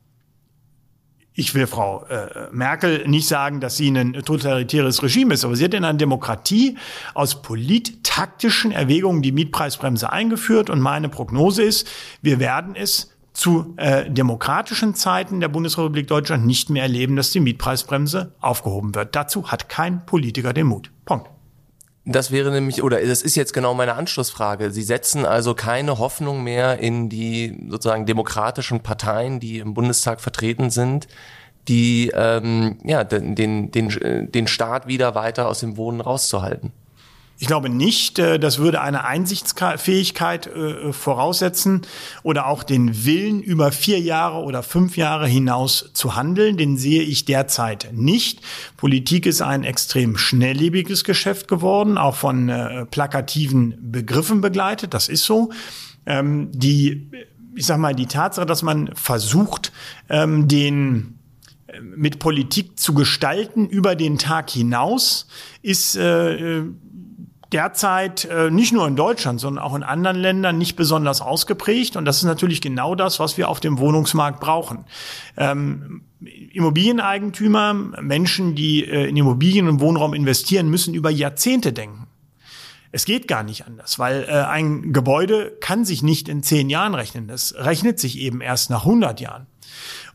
ich 1.37 1.53
will 1.53 1.67
Frau 1.67 2.03
äh, 2.05 2.49
Merkel 2.51 3.07
nicht 3.07 3.27
sagen, 3.27 3.59
dass 3.59 3.77
sie 3.77 3.89
ein 3.89 4.13
totalitäres 4.13 5.03
Regime 5.03 5.35
ist, 5.35 5.45
aber 5.45 5.55
sie 5.55 5.65
hat 5.65 5.75
in 5.75 5.85
einer 5.85 5.97
Demokratie 5.97 6.77
aus 7.13 7.43
polittaktischen 7.43 8.71
Erwägungen 8.71 9.21
die 9.21 9.31
Mietpreisbremse 9.31 10.11
eingeführt 10.11 10.71
und 10.71 10.79
meine 10.79 11.09
Prognose 11.09 11.61
ist, 11.61 11.87
wir 12.23 12.39
werden 12.39 12.75
es 12.75 13.11
zu 13.33 13.75
äh, 13.77 14.09
demokratischen 14.09 14.95
Zeiten 14.95 15.39
der 15.39 15.49
Bundesrepublik 15.49 16.07
Deutschland 16.07 16.47
nicht 16.47 16.71
mehr 16.71 16.81
erleben, 16.81 17.15
dass 17.15 17.29
die 17.29 17.39
Mietpreisbremse 17.39 18.33
aufgehoben 18.41 18.95
wird. 18.95 19.15
Dazu 19.15 19.51
hat 19.51 19.69
kein 19.69 20.07
Politiker 20.07 20.53
den 20.53 20.65
Mut. 20.65 20.89
Das 22.09 22.31
wäre 22.31 22.51
nämlich, 22.51 22.83
oder 22.83 23.01
das 23.05 23.21
ist 23.21 23.35
jetzt 23.35 23.53
genau 23.53 23.73
meine 23.73 23.95
Anschlussfrage. 23.95 24.71
Sie 24.71 24.81
setzen 24.81 25.25
also 25.25 25.53
keine 25.53 25.99
Hoffnung 25.99 26.41
mehr 26.41 26.79
in 26.79 27.09
die 27.09 27.67
sozusagen 27.67 28.05
demokratischen 28.05 28.79
Parteien, 28.79 29.41
die 29.41 29.59
im 29.59 29.73
Bundestag 29.73 30.21
vertreten 30.21 30.69
sind, 30.69 31.09
die 31.67 32.13
ähm, 32.15 32.77
ja 32.85 33.03
den, 33.03 33.35
den, 33.35 33.71
den, 33.71 34.31
den 34.31 34.47
Staat 34.47 34.87
wieder 34.87 35.15
weiter 35.15 35.49
aus 35.49 35.59
dem 35.59 35.75
Wohnen 35.75 35.99
rauszuhalten. 35.99 36.71
Ich 37.39 37.45
glaube 37.45 37.69
nicht, 37.69 38.17
äh, 38.17 38.39
das 38.39 38.57
würde 38.57 38.81
eine 38.81 39.05
Einsichtsfähigkeit 39.05 40.47
äh, 40.47 40.91
voraussetzen 40.91 41.81
oder 42.23 42.47
auch 42.47 42.63
den 42.63 43.05
Willen, 43.05 43.41
über 43.41 43.71
vier 43.71 43.99
Jahre 43.99 44.37
oder 44.43 44.63
fünf 44.63 44.97
Jahre 44.97 45.27
hinaus 45.27 45.91
zu 45.93 46.15
handeln. 46.15 46.57
Den 46.57 46.77
sehe 46.77 47.03
ich 47.03 47.25
derzeit 47.25 47.89
nicht. 47.93 48.41
Politik 48.75 49.27
ist 49.27 49.41
ein 49.41 49.63
extrem 49.63 50.17
schnelllebiges 50.17 51.03
Geschäft 51.03 51.47
geworden, 51.47 51.99
auch 51.99 52.15
von 52.15 52.49
äh, 52.49 52.85
plakativen 52.87 53.91
Begriffen 53.91 54.41
begleitet. 54.41 54.95
Das 54.95 55.07
ist 55.07 55.23
so. 55.23 55.51
Ähm, 56.07 56.49
die, 56.51 57.11
ich 57.55 57.67
sag 57.67 57.77
mal, 57.77 57.93
die 57.93 58.07
Tatsache, 58.07 58.47
dass 58.47 58.63
man 58.63 58.89
versucht, 58.95 59.71
ähm, 60.09 60.47
den 60.47 61.19
mit 61.81 62.17
Politik 62.17 62.79
zu 62.79 62.95
gestalten 62.95 63.67
über 63.67 63.95
den 63.95 64.17
Tag 64.17 64.49
hinaus, 64.49 65.27
ist 65.61 65.95
äh, 65.95 66.63
derzeit 67.51 68.25
äh, 68.25 68.49
nicht 68.51 68.73
nur 68.73 68.87
in 68.87 68.95
Deutschland, 68.95 69.39
sondern 69.39 69.63
auch 69.63 69.75
in 69.75 69.83
anderen 69.83 70.17
Ländern 70.17 70.57
nicht 70.57 70.75
besonders 70.75 71.21
ausgeprägt. 71.21 71.95
Und 71.95 72.05
das 72.05 72.17
ist 72.17 72.23
natürlich 72.23 72.61
genau 72.61 72.95
das, 72.95 73.19
was 73.19 73.37
wir 73.37 73.49
auf 73.49 73.59
dem 73.59 73.77
Wohnungsmarkt 73.79 74.39
brauchen. 74.39 74.85
Ähm, 75.37 76.03
Immobilieneigentümer, 76.51 77.73
Menschen, 77.73 78.55
die 78.55 78.83
äh, 78.83 79.07
in 79.07 79.17
Immobilien 79.17 79.67
und 79.67 79.79
Wohnraum 79.79 80.13
investieren, 80.13 80.69
müssen 80.69 80.93
über 80.93 81.09
Jahrzehnte 81.09 81.73
denken. 81.73 82.07
Es 82.91 83.05
geht 83.05 83.27
gar 83.27 83.43
nicht 83.43 83.67
anders, 83.67 83.99
weil 83.99 84.23
äh, 84.23 84.31
ein 84.31 84.93
Gebäude 84.93 85.55
kann 85.59 85.85
sich 85.85 86.03
nicht 86.03 86.29
in 86.29 86.41
zehn 86.41 86.69
Jahren 86.69 86.95
rechnen. 86.95 87.27
Das 87.27 87.53
rechnet 87.55 87.99
sich 87.99 88.17
eben 88.17 88.41
erst 88.41 88.69
nach 88.69 88.85
100 88.85 89.19
Jahren. 89.19 89.45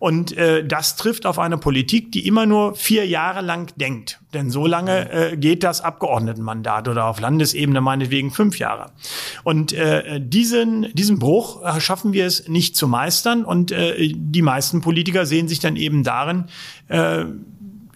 Und 0.03 0.37
äh, 0.37 0.67
das 0.67 0.97
trifft 0.97 1.27
auf 1.27 1.39
eine 1.39 1.59
Politik, 1.59 2.11
die 2.11 2.27
immer 2.27 2.45
nur 2.45 2.75
vier 2.75 3.07
Jahre 3.07 3.41
lang 3.41 3.73
denkt. 3.77 4.19
Denn 4.35 4.51
so 4.51 4.67
lange 4.67 5.09
äh, 5.13 5.37
geht 5.37 5.63
das 5.63 5.81
Abgeordnetenmandat 5.81 6.89
oder 6.89 7.05
auf 7.05 7.21
Landesebene 7.21 7.81
meinetwegen 7.81 8.33
fünf 8.33 8.59
Jahre. 8.59 8.91
Und 9.45 9.73
äh, 9.73 10.21
diesen, 10.21 10.93
diesen 10.95 11.21
Bruch 11.21 11.63
äh, 11.63 11.81
schaffen 11.81 12.13
wir 12.13 12.27
es 12.27 12.49
nicht 12.49 12.77
zu 12.77 12.89
meistern. 12.89 13.45
Und 13.45 13.71
äh, 13.71 14.13
die 14.13 14.43
meisten 14.43 14.81
Politiker 14.81 15.25
sehen 15.25 15.47
sich 15.47 15.61
dann 15.61 15.77
eben 15.77 16.03
darin, 16.03 16.47
äh, 16.89 17.25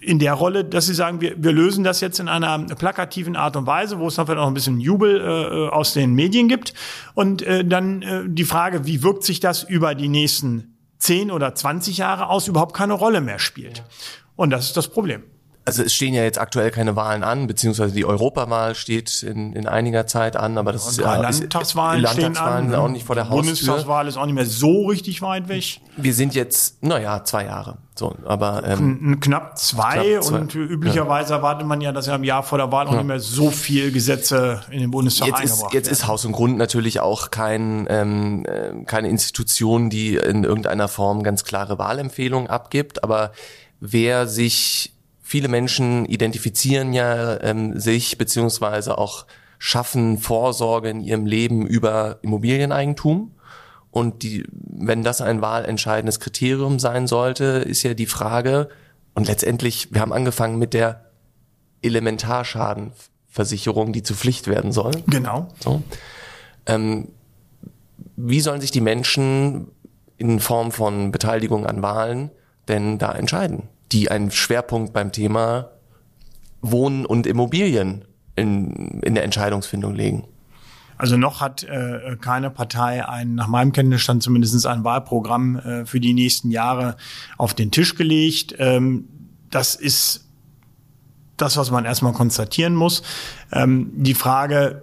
in 0.01 0.21
der 0.21 0.35
Rolle, 0.35 0.65
dass 0.65 0.87
sie 0.87 0.95
sagen, 0.95 1.21
wir, 1.21 1.35
wir 1.43 1.51
lösen 1.51 1.83
das 1.83 2.01
jetzt 2.01 2.21
in 2.21 2.29
einer 2.29 2.57
plakativen 2.77 3.35
Art 3.35 3.57
und 3.57 3.67
Weise, 3.67 3.99
wo 3.99 4.07
es 4.07 4.15
dann 4.15 4.27
vielleicht 4.27 4.43
auch 4.43 4.47
ein 4.47 4.55
bisschen 4.55 4.79
Jubel 4.79 5.21
äh, 5.21 5.75
aus 5.75 5.93
den 5.93 6.15
Medien 6.15 6.47
gibt. 6.47 6.73
Und 7.15 7.43
äh, 7.43 7.65
dann 7.65 8.03
äh, 8.03 8.23
die 8.29 8.45
Frage, 8.45 8.87
wie 8.87 9.03
wirkt 9.03 9.25
sich 9.25 9.41
das 9.41 9.65
über 9.65 9.97
die 9.97 10.07
nächsten 10.07 10.76
10 10.99 11.31
oder 11.31 11.55
20 11.55 11.99
Jahre 11.99 12.29
aus 12.29 12.49
überhaupt 12.49 12.75
keine 12.75 12.95
Rolle 12.95 13.21
mehr 13.21 13.39
spielt. 13.39 13.85
Und 14.35 14.51
das 14.51 14.67
ist 14.67 14.77
das 14.77 14.89
Problem. 14.89 15.25
Also 15.67 15.83
es 15.83 15.93
stehen 15.93 16.15
ja 16.15 16.23
jetzt 16.23 16.41
aktuell 16.41 16.71
keine 16.71 16.95
Wahlen 16.95 17.25
an, 17.25 17.47
beziehungsweise 17.49 17.93
die 17.93 18.05
Europawahl 18.05 18.75
steht 18.77 19.23
in, 19.23 19.53
in 19.53 19.67
einiger 19.67 20.07
Zeit 20.07 20.37
an, 20.37 20.59
aber 20.59 20.73
das 20.73 20.87
ist 20.89 21.01
ja 21.01 21.17
Landtagswahlen, 21.17 22.05
ist, 22.05 22.17
Landtagswahlen 22.17 22.69
stehen 22.69 22.75
an. 22.75 22.81
auch 22.81 22.89
nicht 22.89 23.05
vor 23.05 23.17
der 23.17 23.29
Haustür. 23.29 23.43
Bundestagswahl 23.43 24.07
ist 24.07 24.17
auch 24.17 24.27
nicht 24.27 24.37
mehr 24.37 24.47
so 24.47 24.87
richtig 24.87 25.23
weit 25.23 25.49
weg. 25.49 25.81
Wir 25.97 26.15
sind 26.15 26.35
jetzt, 26.35 26.83
naja, 26.85 27.25
zwei 27.25 27.47
Jahre. 27.47 27.79
So, 27.99 28.15
aber 28.27 28.63
ähm, 28.65 29.19
knapp, 29.21 29.59
zwei 29.59 29.95
knapp 29.95 30.23
zwei 30.23 30.39
und 30.39 30.55
üblicherweise 30.55 31.31
ja. 31.31 31.37
erwartet 31.37 31.67
man 31.67 31.81
ja, 31.81 31.93
dass 31.93 32.07
ja 32.07 32.15
im 32.15 32.25
Jahr 32.25 32.43
vor 32.43 32.59
der 32.59 32.71
Wahl 32.71 32.87
auch 32.87 32.93
ja. 32.93 32.99
nicht 32.99 33.07
mehr 33.07 33.21
so 33.21 33.51
viel 33.51 33.91
Gesetze 33.91 34.61
in 34.71 34.81
den 34.81 34.91
Bundestag 34.91 35.29
jetzt 35.29 35.41
eingebracht 35.41 35.69
ist, 35.69 35.75
Jetzt 35.75 35.87
werden. 35.87 35.93
ist 35.95 36.07
Haus 36.07 36.25
und 36.27 36.33
Grund 36.33 36.59
natürlich 36.59 37.01
auch 37.01 37.31
kein 37.31 37.87
ähm, 37.89 38.45
äh, 38.45 38.85
keine 38.85 39.09
Institution, 39.09 39.89
die 39.89 40.17
in 40.17 40.45
irgendeiner 40.45 40.89
Form 40.89 41.23
ganz 41.23 41.45
klare 41.45 41.79
Wahlempfehlungen 41.79 42.51
abgibt, 42.51 43.03
aber 43.03 43.33
wer 43.81 44.27
sich 44.27 44.93
viele 45.37 45.49
Menschen 45.49 46.07
identifizieren 46.07 46.95
ja 46.95 47.39
ähm, 47.43 47.79
sich 47.79 48.17
beziehungsweise 48.17 48.97
auch 48.97 49.27
schaffen 49.59 50.17
Vorsorge 50.17 50.89
in 50.89 51.03
ihrem 51.03 51.27
Leben 51.27 51.67
über 51.67 52.21
Immobilieneigentum. 52.23 53.33
Und 53.91 54.23
die, 54.23 54.47
wenn 54.51 55.03
das 55.03 55.21
ein 55.21 55.43
wahlentscheidendes 55.43 56.21
Kriterium 56.21 56.79
sein 56.79 57.07
sollte, 57.07 57.45
ist 57.45 57.83
ja 57.83 57.93
die 57.93 58.07
Frage, 58.07 58.71
und 59.13 59.29
letztendlich, 59.29 59.93
wir 59.93 60.01
haben 60.01 60.15
angefangen 60.15 60.59
mit 60.59 60.73
der 60.73 61.05
Elementarschadenversicherung, 61.83 63.93
die 63.93 64.03
zur 64.03 64.17
Pflicht 64.17 64.49
werden 64.49 64.73
soll. 64.73 64.93
Genau. 65.07 65.49
So. 65.61 65.83
Ähm, 66.65 67.09
wie 68.17 68.41
sollen 68.41 68.63
sich 68.63 68.71
die 68.71 68.81
Menschen 68.81 69.69
in 70.17 70.41
Form 70.41 70.73
von 70.73 71.13
Beteiligung 71.13 71.67
an 71.67 71.83
Wahlen 71.83 72.31
denn 72.69 72.97
da 72.97 73.13
entscheiden? 73.13 73.69
Die 73.93 74.11
einen 74.11 74.31
Schwerpunkt 74.31 74.93
beim 74.93 75.13
Thema 75.13 75.71
Wohnen 76.61 77.07
und 77.07 77.27
Immobilien 77.27 78.05
in, 78.35 79.01
in 79.03 79.15
der 79.15 79.25
Entscheidungsfindung 79.25 79.95
legen. 79.95 80.25
Also 80.99 81.17
noch 81.17 81.41
hat 81.41 81.63
äh, 81.65 82.17
keine 82.21 82.51
Partei 82.51 83.07
ein, 83.07 83.35
nach 83.35 83.49
meinem 83.49 83.73
Kenntnisstand 83.73 84.23
zumindest 84.23 84.67
ein 84.67 84.83
Wahlprogramm 84.83 85.57
äh, 85.57 85.87
für 85.87 86.01
die 86.01 86.15
nächsten 86.15 86.51
Jahre 86.51 86.97
auf 87.37 87.53
den 87.53 87.71
Tisch 87.71 87.97
gelegt. 87.97 88.55
Ähm, 88.59 89.07
das 89.51 89.75
ist 89.75 90.27
das, 91.37 91.57
was 91.59 91.71
man 91.71 91.85
erstmal 91.85 92.15
konstatieren 92.15 92.75
muss. 92.75 93.03
Ähm, 93.53 93.91
die 93.95 94.15
Frage 94.15 94.83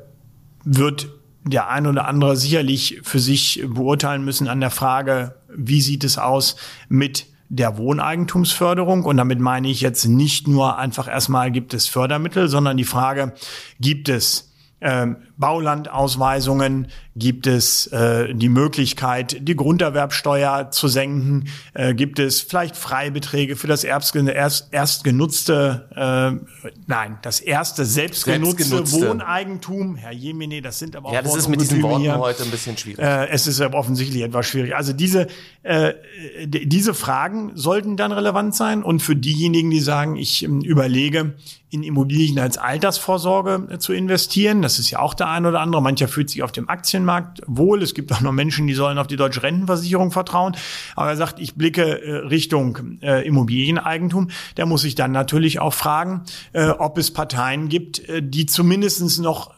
wird 0.64 1.10
der 1.46 1.70
ein 1.70 1.88
oder 1.88 2.08
andere 2.08 2.38
sicherlich 2.38 3.02
für 3.04 3.20
sich 3.20 3.64
beurteilen 3.68 4.24
müssen 4.24 4.48
an 4.48 4.62
der 4.62 4.70
Frage, 4.70 5.36
wie 5.54 5.82
sieht 5.82 6.04
es 6.04 6.18
aus 6.18 6.56
mit 6.90 7.26
der 7.56 7.78
Wohneigentumsförderung. 7.78 9.04
Und 9.04 9.18
damit 9.18 9.40
meine 9.40 9.70
ich 9.70 9.82
jetzt 9.82 10.06
nicht 10.06 10.48
nur 10.48 10.78
einfach 10.78 11.08
erstmal 11.08 11.52
gibt 11.52 11.74
es 11.74 11.88
Fördermittel, 11.88 12.48
sondern 12.48 12.78
die 12.78 12.84
Frage, 12.84 13.34
gibt 13.80 14.10
es 14.10 14.53
ähm, 14.84 15.16
Baulandausweisungen 15.38 16.88
gibt 17.16 17.48
es 17.48 17.88
äh, 17.88 18.34
die 18.34 18.50
Möglichkeit, 18.50 19.38
die 19.48 19.56
Grunderwerbsteuer 19.56 20.72
zu 20.72 20.88
senken, 20.88 21.46
äh, 21.74 21.94
gibt 21.94 22.20
es 22.20 22.42
vielleicht 22.42 22.76
Freibeträge 22.76 23.56
für 23.56 23.68
das 23.68 23.84
erst, 23.84 24.16
erst, 24.16 24.74
erst 24.74 25.04
genutzte, 25.04 25.90
äh, 25.96 26.70
nein, 26.88 27.18
das 27.22 27.40
erste 27.40 27.86
selbstgenutzte, 27.86 28.64
selbstgenutzte. 28.64 29.10
Wohneigentum. 29.10 29.96
Herr 29.96 30.12
Jemine, 30.12 30.62
das 30.62 30.80
sind 30.80 30.96
aber 30.96 31.10
auch 31.10 31.14
Ja, 31.14 31.22
das 31.22 31.36
ist 31.36 31.48
mit 31.48 31.62
diesen 31.62 31.82
Worten 31.82 32.02
hier. 32.02 32.18
heute 32.18 32.44
ein 32.44 32.52
bisschen 32.52 32.78
schwierig. 32.78 33.00
Äh, 33.00 33.30
es 33.30 33.48
ist 33.48 33.62
aber 33.62 33.78
offensichtlich 33.78 34.22
etwas 34.24 34.46
schwierig. 34.48 34.76
Also 34.76 34.92
diese, 34.92 35.28
äh, 35.64 35.94
diese 36.46 36.94
Fragen 36.94 37.52
sollten 37.56 37.96
dann 37.96 38.12
relevant 38.12 38.54
sein 38.54 38.84
und 38.84 39.02
für 39.02 39.16
diejenigen, 39.16 39.70
die 39.70 39.80
sagen, 39.80 40.18
ich 40.18 40.44
äh, 40.44 40.48
überlege, 40.48 41.36
in 41.74 41.82
Immobilien 41.82 42.38
als 42.38 42.58
Altersvorsorge 42.58 43.68
äh, 43.70 43.78
zu 43.80 43.94
investieren. 43.94 44.62
Das 44.62 44.78
ist 44.78 44.92
ja 44.92 45.00
auch 45.00 45.16
der 45.16 45.30
ein 45.30 45.46
oder 45.46 45.60
andere. 45.60 45.82
Mancher 45.82 46.08
fühlt 46.08 46.30
sich 46.30 46.44
auf 46.44 46.52
dem 46.52 46.70
Aktienmarkt 46.70 47.42
wohl. 47.48 47.82
Es 47.82 47.96
gibt 47.96 48.14
auch 48.14 48.22
noch 48.22 48.32
Menschen, 48.32 48.68
die 48.68 48.76
sollen 48.76 49.00
auf 49.00 49.08
die 49.08 49.16
deutsche 49.16 49.42
Rentenversicherung 49.42 50.12
vertrauen. 50.12 50.56
Aber 50.96 51.10
er 51.10 51.18
sagt, 51.18 51.40
ich 51.40 51.56
blicke 51.56 52.02
äh, 52.02 52.16
Richtung 52.28 53.00
äh, 53.02 53.28
Immobilieneigentum. 53.28 54.30
Der 54.58 54.68
muss 54.68 54.84
sich 54.84 54.94
dann 54.94 55.12
natürlich 55.12 55.60
auch 55.60 55.74
fragen, 55.74 56.24
ob 56.78 56.98
es 56.98 57.12
Parteien 57.12 57.70
gibt, 57.70 58.04
die 58.20 58.46
zumindestens 58.46 59.18
noch 59.18 59.52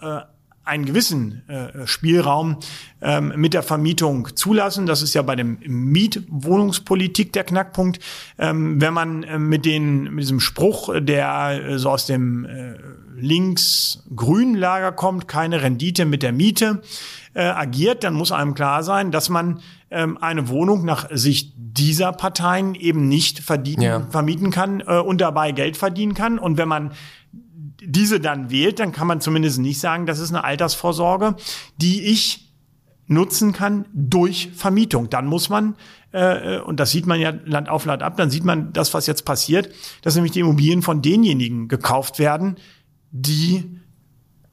einen 0.66 0.86
gewissen 0.86 1.48
äh, 1.48 1.88
Spielraum 1.88 2.58
ähm, 3.02 3.34
mit 3.36 3.54
der 3.54 3.64
Vermietung 3.64 4.36
zulassen. 4.36 4.86
Das 4.86 5.02
ist 5.02 5.14
ja 5.14 5.22
bei 5.22 5.36
dem 5.36 5.60
Mietwohnungspolitik 5.66 7.32
der 7.34 7.44
Knackpunkt. 7.44 8.00
Ähm, 8.38 8.82
wenn 8.82 8.94
man 8.94 9.24
äh, 9.24 9.40
mit, 9.40 9.66
den, 9.66 10.16
mit 10.16 10.24
diesem 10.24 10.40
Spruch, 10.40 10.90
der 11.00 11.62
äh, 11.64 11.78
so 11.78 11.90
aus 11.92 12.08
dem 12.08 12.46
äh, 12.46 12.74
links-grünen 13.16 14.56
Lager 14.56 14.92
kommt, 14.92 15.28
keine 15.28 15.62
Rendite 15.62 16.06
mit 16.06 16.24
der 16.24 16.34
Miete, 16.34 16.82
äh, 17.34 17.44
agiert, 17.44 18.04
dann 18.04 18.14
muss 18.14 18.32
einem 18.32 18.54
klar 18.54 18.84
sein, 18.84 19.12
dass 19.12 19.30
man 19.30 19.60
ähm, 19.92 20.18
eine 20.20 20.50
Wohnung 20.50 20.86
nach 20.86 21.08
Sicht 21.12 21.54
dieser 21.56 22.12
Parteien 22.12 22.76
eben 22.76 23.08
nicht 23.08 23.40
verdienen, 23.40 23.82
ja. 23.82 24.08
vermieten 24.10 24.52
kann 24.52 24.82
äh, 24.82 25.00
und 25.00 25.22
dabei 25.22 25.52
Geld 25.52 25.78
verdienen 25.78 26.14
kann. 26.14 26.40
Und 26.40 26.58
wenn 26.58 26.68
man 26.68 26.92
diese 27.86 28.20
dann 28.20 28.50
wählt, 28.50 28.80
dann 28.80 28.92
kann 28.92 29.08
man 29.08 29.22
zumindest 29.22 29.60
nicht 29.60 29.80
sagen, 29.80 30.06
das 30.06 30.20
ist 30.20 30.32
eine 30.32 30.44
Altersvorsorge, 30.44 31.36
die 31.78 32.04
ich 32.04 32.54
nutzen 33.08 33.54
kann 33.54 33.86
durch 33.94 34.52
Vermietung. 34.56 35.10
Dann 35.10 35.28
muss 35.28 35.50
man, 35.50 35.76
äh, 36.12 36.60
und 36.60 36.80
das 36.80 36.92
sieht 36.92 37.06
man 37.06 37.20
ja 37.20 37.34
Land 37.46 37.70
auf 37.70 37.86
Land 37.86 38.04
ab, 38.04 38.18
dann 38.18 38.30
sieht 38.30 38.44
man 38.44 38.74
das, 38.74 38.94
was 38.94 39.08
jetzt 39.08 39.26
passiert, 39.26 39.70
dass 40.02 40.16
nämlich 40.16 40.32
die 40.32 40.40
Immobilien 40.40 40.82
von 40.82 41.02
denjenigen 41.02 41.68
gekauft 41.68 42.20
werden, 42.20 42.58
die 43.12 43.80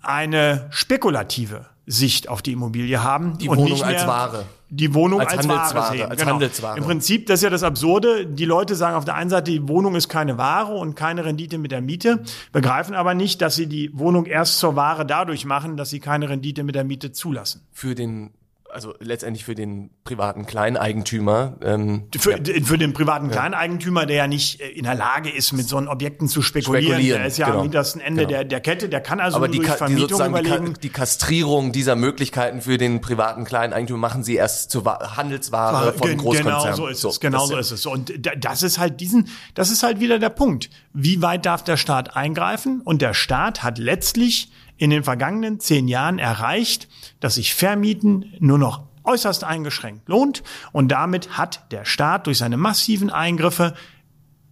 eine 0.00 0.68
spekulative 0.70 1.66
Sicht 1.86 2.28
auf 2.28 2.42
die 2.42 2.52
Immobilie 2.52 3.02
haben. 3.02 3.38
Die 3.38 3.48
Wohnung 3.48 3.82
als 3.82 4.06
Ware. 4.06 4.44
Die 4.74 4.94
Wohnung 4.94 5.20
als, 5.20 5.36
als 5.36 5.48
Ware 5.48 5.92
sehen. 5.92 6.10
Als 6.10 6.18
genau. 6.18 6.32
Handelsware. 6.32 6.78
Im 6.78 6.84
Prinzip, 6.84 7.26
das 7.26 7.40
ist 7.40 7.44
ja 7.44 7.50
das 7.50 7.62
Absurde. 7.62 8.24
Die 8.24 8.46
Leute 8.46 8.74
sagen 8.74 8.96
auf 8.96 9.04
der 9.04 9.16
einen 9.16 9.28
Seite, 9.28 9.50
die 9.50 9.68
Wohnung 9.68 9.94
ist 9.96 10.08
keine 10.08 10.38
Ware 10.38 10.72
und 10.72 10.94
keine 10.94 11.26
Rendite 11.26 11.58
mit 11.58 11.72
der 11.72 11.82
Miete, 11.82 12.22
begreifen 12.52 12.94
aber 12.94 13.12
nicht, 13.12 13.42
dass 13.42 13.54
sie 13.54 13.66
die 13.66 13.90
Wohnung 13.92 14.24
erst 14.24 14.58
zur 14.58 14.74
Ware 14.74 15.04
dadurch 15.04 15.44
machen, 15.44 15.76
dass 15.76 15.90
sie 15.90 16.00
keine 16.00 16.30
Rendite 16.30 16.64
mit 16.64 16.74
der 16.74 16.84
Miete 16.84 17.12
zulassen. 17.12 17.60
Für 17.70 17.94
den 17.94 18.30
also 18.72 18.94
letztendlich 19.00 19.44
für 19.44 19.54
den 19.54 19.90
privaten 20.04 20.46
Kleineigentümer. 20.46 21.56
Ähm, 21.62 22.08
für, 22.16 22.32
ja. 22.32 22.64
für 22.64 22.78
den 22.78 22.92
privaten. 22.92 23.30
Kleineigentümer, 23.30 24.06
der 24.06 24.16
ja 24.16 24.26
nicht 24.26 24.60
äh, 24.60 24.68
in 24.68 24.84
der 24.84 24.94
Lage 24.94 25.30
ist, 25.30 25.52
mit 25.52 25.68
so 25.68 25.76
einen 25.76 25.88
Objekten 25.88 26.28
zu 26.28 26.42
spekulieren. 26.42 26.84
spekulieren 26.84 27.18
der 27.20 27.28
ist 27.28 27.38
ja 27.38 27.46
genau. 27.46 27.58
am 27.58 27.62
hintersten 27.64 28.00
Ende 28.00 28.22
genau. 28.22 28.38
der, 28.38 28.44
der 28.44 28.60
Kette, 28.60 28.88
der 28.88 29.00
kann 29.00 29.20
also 29.20 29.36
Aber 29.36 29.48
die, 29.48 29.58
durch 29.58 29.68
Vermietung 29.68 30.20
die, 30.20 30.28
überlegen. 30.28 30.74
Die, 30.74 30.80
die, 30.80 30.88
Kastrierung 30.88 31.72
dieser 31.72 31.96
Möglichkeiten 31.96 32.62
für 32.62 32.78
den 32.78 33.00
privaten 33.00 33.44
Kleineigentümer 33.44 33.98
machen 33.98 34.24
sie 34.24 34.36
erst 34.36 34.70
zur 34.70 34.84
Handelsware 34.84 35.92
von 35.92 36.16
Großkonzernen. 36.16 36.60
Genau 36.62 36.74
so 36.74 36.86
ist 36.86 37.04
es, 37.04 37.20
genau 37.20 37.46
so 37.46 37.56
ist 37.56 37.70
es. 37.70 37.86
Und 37.86 38.12
das 38.38 38.62
ist 38.62 38.78
halt 38.78 39.00
diesen, 39.00 39.28
das 39.54 39.70
ist 39.70 39.82
halt 39.82 40.00
wieder 40.00 40.18
der 40.18 40.30
Punkt. 40.30 40.70
Wie 40.92 41.22
weit 41.22 41.46
darf 41.46 41.62
der 41.62 41.76
Staat 41.76 42.16
eingreifen? 42.16 42.80
Und 42.82 43.02
der 43.02 43.14
Staat 43.14 43.62
hat 43.62 43.78
letztlich 43.78 44.50
in 44.76 44.90
den 44.90 45.04
vergangenen 45.04 45.60
zehn 45.60 45.88
Jahren 45.88 46.18
erreicht, 46.18 46.88
dass 47.20 47.36
sich 47.36 47.54
Vermieten 47.54 48.34
nur 48.40 48.58
noch 48.58 48.84
äußerst 49.04 49.44
eingeschränkt 49.44 50.08
lohnt. 50.08 50.42
Und 50.72 50.88
damit 50.88 51.36
hat 51.36 51.72
der 51.72 51.84
Staat 51.84 52.26
durch 52.26 52.38
seine 52.38 52.56
massiven 52.56 53.10
Eingriffe 53.10 53.74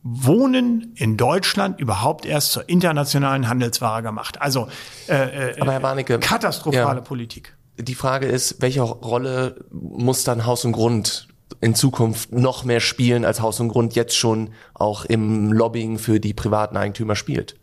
Wohnen 0.02 0.94
in 0.94 1.16
Deutschland 1.16 1.78
überhaupt 1.78 2.24
erst 2.24 2.52
zur 2.52 2.68
internationalen 2.68 3.48
Handelsware 3.48 4.02
gemacht. 4.02 4.40
Also 4.40 4.68
äh, 5.08 5.50
äh, 5.50 5.60
Aber 5.60 5.72
Herr 5.72 5.82
Warnecke, 5.82 6.18
katastrophale 6.18 7.00
ja, 7.00 7.04
Politik. 7.04 7.56
Die 7.78 7.94
Frage 7.94 8.26
ist, 8.26 8.62
welche 8.62 8.80
Rolle 8.80 9.64
muss 9.70 10.24
dann 10.24 10.46
Haus 10.46 10.64
und 10.64 10.72
Grund 10.72 11.28
in 11.60 11.74
Zukunft 11.74 12.32
noch 12.32 12.64
mehr 12.64 12.80
spielen, 12.80 13.24
als 13.24 13.40
Haus 13.42 13.60
und 13.60 13.68
Grund 13.68 13.94
jetzt 13.94 14.16
schon 14.16 14.50
auch 14.72 15.04
im 15.04 15.52
Lobbying 15.52 15.98
für 15.98 16.18
die 16.18 16.32
privaten 16.32 16.76
Eigentümer 16.76 17.16
spielt? 17.16 17.56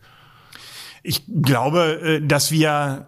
Ich 1.08 1.24
glaube, 1.42 2.02
äh, 2.02 2.22
dass 2.22 2.52
wir 2.52 3.08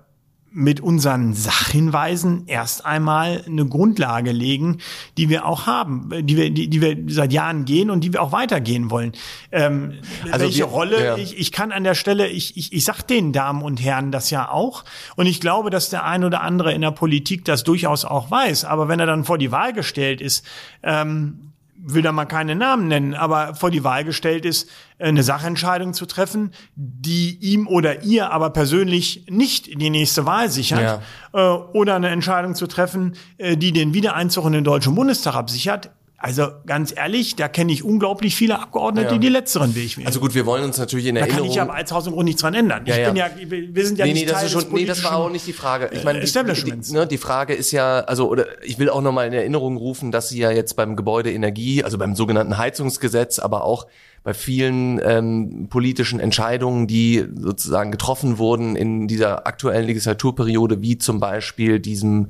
mit 0.52 0.80
unseren 0.80 1.34
Sachhinweisen 1.34 2.48
erst 2.48 2.86
einmal 2.86 3.44
eine 3.46 3.66
Grundlage 3.66 4.32
legen, 4.32 4.80
die 5.18 5.30
wir 5.30 5.46
auch 5.46 5.68
haben, 5.68 6.10
die 6.24 6.38
wir, 6.38 6.50
die, 6.50 6.70
die 6.70 6.82
wir 6.82 6.98
seit 7.08 7.34
Jahren 7.34 7.66
gehen 7.66 7.90
und 7.90 8.04
die 8.04 8.14
wir 8.14 8.22
auch 8.22 8.32
weitergehen 8.32 8.90
wollen. 8.90 9.12
Ähm, 9.52 10.00
also 10.32 10.46
welche 10.46 10.60
wir, 10.60 10.66
Rolle? 10.66 11.06
Ja. 11.06 11.18
Ich, 11.18 11.38
ich 11.38 11.52
kann 11.52 11.72
an 11.72 11.84
der 11.84 11.94
Stelle, 11.94 12.28
ich, 12.28 12.58
ich, 12.58 12.74
ich 12.74 12.84
sag 12.84 13.04
den 13.04 13.32
Damen 13.32 13.62
und 13.62 13.84
Herren 13.84 14.12
das 14.12 14.30
ja 14.32 14.50
auch. 14.50 14.86
Und 15.16 15.28
ich 15.28 15.40
glaube, 15.40 15.70
dass 15.70 15.90
der 15.90 16.06
ein 16.06 16.24
oder 16.24 16.42
andere 16.42 16.74
in 16.74 16.82
der 16.82 16.92
Politik 16.92 17.46
das 17.46 17.64
durchaus 17.64 18.06
auch 18.06 18.32
weiß. 18.32 18.66
Aber 18.66 18.88
wenn 18.88 19.00
er 19.00 19.06
dann 19.06 19.26
vor 19.26 19.38
die 19.38 19.52
Wahl 19.52 19.74
gestellt 19.74 20.20
ist, 20.20 20.44
ähm, 20.82 21.49
will 21.82 22.02
da 22.02 22.12
mal 22.12 22.26
keine 22.26 22.56
Namen 22.56 22.88
nennen, 22.88 23.14
aber 23.14 23.56
vor 23.56 23.72
die 23.72 23.84
Wahl 23.84 24.04
gestellt 24.04 24.46
ist, 24.46 24.70
eine 25.00 25.24
Sachentscheidung 25.24 25.94
zu 25.94 26.06
treffen, 26.06 26.52
die 26.76 27.38
ihm 27.40 27.68
oder 27.68 28.04
ihr 28.04 28.32
aber 28.32 28.50
persönlich 28.50 29.26
nicht 29.30 29.68
die 29.82 29.90
nächste 29.90 30.26
Wahl 30.26 30.50
sichert, 30.50 31.02
ja. 31.34 31.54
Äh, 31.54 31.58
oder 31.74 31.96
eine 31.96 32.10
Entscheidung 32.10 32.56
zu 32.56 32.68
treffen, 32.68 33.16
äh, 33.38 33.56
die 33.56 33.72
den 33.72 33.94
Wiedereinzug 33.94 34.46
in 34.46 34.54
den 34.54 34.64
Deutschen 34.64 34.96
Bundestag 34.96 35.36
absichert, 35.36 35.92
also 36.22 36.48
ganz 36.66 36.94
ehrlich, 36.96 37.38
da 37.38 37.48
kenne 37.48 37.72
ich 37.72 37.84
unglaublich 37.84 38.36
viele 38.36 38.60
Abgeordnete, 38.60 39.08
ja. 39.08 39.14
die 39.14 39.20
die 39.20 39.30
letzteren 39.30 39.74
Weg 39.74 39.98
wählen. 39.98 40.06
Also 40.06 40.20
gut, 40.20 40.36
wir 40.36 40.46
wollen 40.46 40.66
uns 40.66 40.78
natürlich 40.78 41.06
in 41.06 41.16
Erinnerung. 41.16 41.38
Da 41.38 41.44
kann 41.44 41.52
ich 41.52 41.62
aber 41.62 41.74
als 41.76 41.92
Haus 41.94 42.08
und 42.08 42.14
Grund 42.14 42.26
nichts 42.26 42.42
dran 42.42 42.54
ändern. 42.54 42.86
Ja, 42.86 42.98
ich 42.98 43.06
bin 43.06 43.16
ja, 43.16 43.30
wir 43.74 43.86
sind 43.86 43.98
ja 43.98 44.06
nee, 44.06 44.12
nicht 44.12 44.26
nee, 44.26 44.32
Teil 44.32 44.44
das 44.44 44.54
ist 44.54 44.62
schon, 44.62 44.74
Nee, 44.74 44.86
das 44.86 45.02
war 45.06 45.16
auch 45.16 45.30
nicht 45.30 45.48
die 45.48 45.54
Frage. 45.54 45.90
Ich 45.94 46.04
meine, 46.04 46.20
die, 46.20 46.26
die, 46.30 46.94
ne, 46.94 47.08
die 47.08 47.18
Frage 47.18 47.54
ist 47.54 47.72
ja, 47.72 48.02
also 48.02 48.28
oder 48.28 48.46
ich 48.64 48.78
will 48.80 48.90
auch 48.90 49.02
nochmal 49.02 49.28
in 49.28 49.34
Erinnerung 49.34 49.78
rufen, 49.78 50.12
dass 50.12 50.28
Sie 50.28 50.40
ja 50.40 50.52
jetzt 50.52 50.76
beim 50.76 50.98
Gebäudeenergie, 50.98 51.86
also 51.86 51.98
beim 51.98 52.16
sogenannten 52.16 52.58
Heizungsgesetz, 52.58 53.40
aber 53.40 53.64
auch 53.64 53.88
bei 54.24 54.34
vielen 54.34 55.00
ähm, 55.04 55.68
politischen 55.70 56.20
Entscheidungen, 56.20 56.88
die 56.88 57.26
sozusagen 57.36 57.92
getroffen 57.92 58.38
wurden 58.38 58.76
in 58.76 59.08
dieser 59.08 59.48
aktuellen 59.48 59.88
Legislaturperiode, 59.88 60.82
wie 60.82 60.98
zum 60.98 61.20
Beispiel 61.20 61.80
diesem 61.80 62.28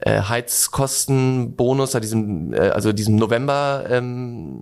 äh, 0.00 0.20
Heizkostenbonus, 0.22 1.94
also 1.94 2.00
diesem, 2.00 2.52
äh, 2.52 2.58
also 2.58 2.92
diesem 2.92 3.16
November, 3.16 3.84
ähm, 3.88 4.60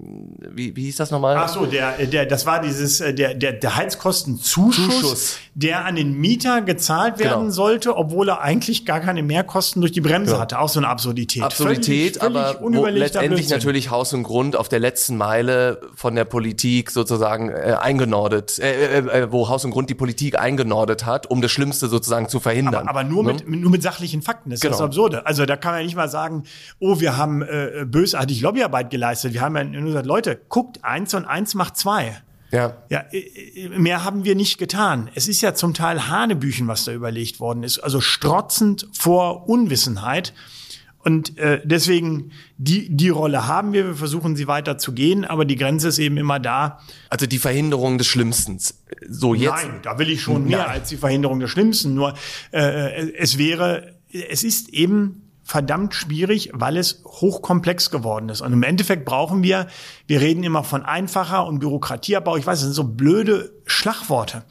wie, 0.50 0.74
wie 0.76 0.84
hieß 0.84 0.96
das 0.96 1.10
nochmal? 1.10 1.36
Ach 1.36 1.48
so, 1.48 1.66
der, 1.66 2.06
der, 2.06 2.26
das 2.26 2.46
war 2.46 2.60
dieses, 2.60 3.00
äh, 3.00 3.14
der, 3.14 3.34
der, 3.34 3.52
der 3.52 3.76
Heizkostenzuschuss, 3.76 5.00
Zuschuss. 5.00 5.38
der 5.54 5.84
an 5.84 5.96
den 5.96 6.18
Mieter 6.18 6.62
gezahlt 6.62 7.18
werden 7.18 7.40
genau. 7.40 7.50
sollte, 7.50 7.96
obwohl 7.96 8.28
er 8.28 8.40
eigentlich 8.40 8.84
gar 8.84 9.00
keine 9.00 9.22
Mehrkosten 9.22 9.80
durch 9.80 9.92
die 9.92 10.00
Bremse 10.00 10.32
genau. 10.32 10.42
hatte. 10.42 10.58
Auch 10.58 10.68
so 10.68 10.80
eine 10.80 10.88
Absurdität. 10.88 11.42
Absurdität, 11.42 12.18
völlig, 12.18 12.36
völlig 12.42 12.78
aber 12.78 12.90
letztendlich 12.90 13.30
Blödsinn. 13.30 13.56
natürlich 13.56 13.90
Haus 13.90 14.12
und 14.12 14.24
Grund 14.24 14.56
auf 14.56 14.68
der 14.68 14.80
letzten 14.80 15.16
Meile 15.16 15.80
von 15.94 16.14
der 16.14 16.24
Politik 16.24 16.67
sozusagen 16.88 17.50
äh, 17.50 17.76
eingenordet, 17.80 18.58
äh, 18.58 18.98
äh, 18.98 19.22
äh, 19.22 19.32
wo 19.32 19.48
Haus 19.48 19.64
und 19.64 19.70
Grund 19.70 19.90
die 19.90 19.94
Politik 19.94 20.38
eingenordet 20.38 21.06
hat, 21.06 21.30
um 21.30 21.40
das 21.42 21.50
Schlimmste 21.50 21.88
sozusagen 21.88 22.28
zu 22.28 22.40
verhindern. 22.40 22.88
Aber, 22.88 23.00
aber 23.00 23.04
nur, 23.04 23.24
ne? 23.24 23.34
mit, 23.34 23.48
nur 23.48 23.70
mit 23.70 23.82
sachlichen 23.82 24.22
Fakten. 24.22 24.50
Das 24.50 24.58
ist 24.58 24.62
genau. 24.62 24.72
das 24.72 24.80
Absurde. 24.82 25.26
Also 25.26 25.46
da 25.46 25.56
kann 25.56 25.72
man 25.72 25.80
ja 25.80 25.84
nicht 25.84 25.96
mal 25.96 26.08
sagen, 26.08 26.44
oh, 26.78 27.00
wir 27.00 27.16
haben 27.16 27.42
äh, 27.42 27.84
bösartig 27.86 28.40
Lobbyarbeit 28.40 28.90
geleistet. 28.90 29.34
Wir 29.34 29.40
haben 29.40 29.56
ja 29.56 29.64
nur 29.64 29.84
gesagt, 29.84 30.06
Leute, 30.06 30.40
guckt, 30.48 30.84
eins 30.84 31.14
und 31.14 31.24
eins 31.24 31.54
macht 31.54 31.76
zwei. 31.76 32.16
Ja. 32.50 32.74
Ja, 32.88 33.04
äh, 33.12 33.18
äh, 33.18 33.68
mehr 33.78 34.04
haben 34.04 34.24
wir 34.24 34.34
nicht 34.34 34.58
getan. 34.58 35.10
Es 35.14 35.28
ist 35.28 35.40
ja 35.40 35.54
zum 35.54 35.74
Teil 35.74 36.08
Hanebüchen, 36.08 36.66
was 36.68 36.84
da 36.84 36.92
überlegt 36.92 37.40
worden 37.40 37.62
ist. 37.62 37.78
Also 37.78 38.00
strotzend 38.00 38.88
vor 38.92 39.48
Unwissenheit. 39.48 40.32
Und 41.08 41.38
äh, 41.38 41.62
deswegen, 41.64 42.32
die, 42.58 42.94
die 42.94 43.08
Rolle 43.08 43.46
haben 43.46 43.72
wir, 43.72 43.86
wir 43.86 43.94
versuchen 43.94 44.36
sie 44.36 44.46
weiter 44.46 44.76
zu 44.76 44.92
gehen, 44.92 45.24
aber 45.24 45.46
die 45.46 45.56
Grenze 45.56 45.88
ist 45.88 45.98
eben 45.98 46.18
immer 46.18 46.38
da. 46.38 46.80
Also 47.08 47.24
die 47.24 47.38
Verhinderung 47.38 47.96
des 47.96 48.06
Schlimmsten. 48.08 48.60
So 49.08 49.32
jetzt. 49.32 49.52
Nein, 49.52 49.80
da 49.82 49.98
will 49.98 50.10
ich 50.10 50.20
schon 50.20 50.44
mehr 50.44 50.58
Nein. 50.58 50.68
als 50.68 50.90
die 50.90 50.98
Verhinderung 50.98 51.40
des 51.40 51.48
Schlimmsten. 51.48 51.94
Nur 51.94 52.12
äh, 52.52 53.10
es 53.12 53.38
wäre, 53.38 53.94
es 54.10 54.44
ist 54.44 54.68
eben 54.68 55.22
verdammt 55.44 55.94
schwierig, 55.94 56.50
weil 56.52 56.76
es 56.76 57.02
hochkomplex 57.06 57.90
geworden 57.90 58.28
ist. 58.28 58.42
Und 58.42 58.52
im 58.52 58.62
Endeffekt 58.62 59.06
brauchen 59.06 59.42
wir, 59.42 59.66
wir 60.08 60.20
reden 60.20 60.44
immer 60.44 60.62
von 60.62 60.82
einfacher 60.82 61.46
und 61.46 61.60
Bürokratieabbau. 61.60 62.36
Ich 62.36 62.46
weiß, 62.46 62.58
das 62.58 62.64
sind 62.64 62.74
so 62.74 62.84
blöde 62.84 63.50
Schlagworte. 63.64 64.44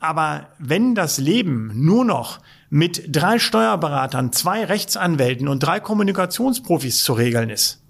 Aber 0.00 0.48
wenn 0.58 0.94
das 0.94 1.16
Leben 1.16 1.72
nur 1.74 2.04
noch 2.04 2.40
mit 2.74 3.14
drei 3.14 3.38
Steuerberatern, 3.38 4.32
zwei 4.32 4.64
Rechtsanwälten 4.64 5.46
und 5.46 5.60
drei 5.60 5.78
Kommunikationsprofis 5.78 7.04
zu 7.04 7.12
regeln 7.12 7.48
ist, 7.48 7.80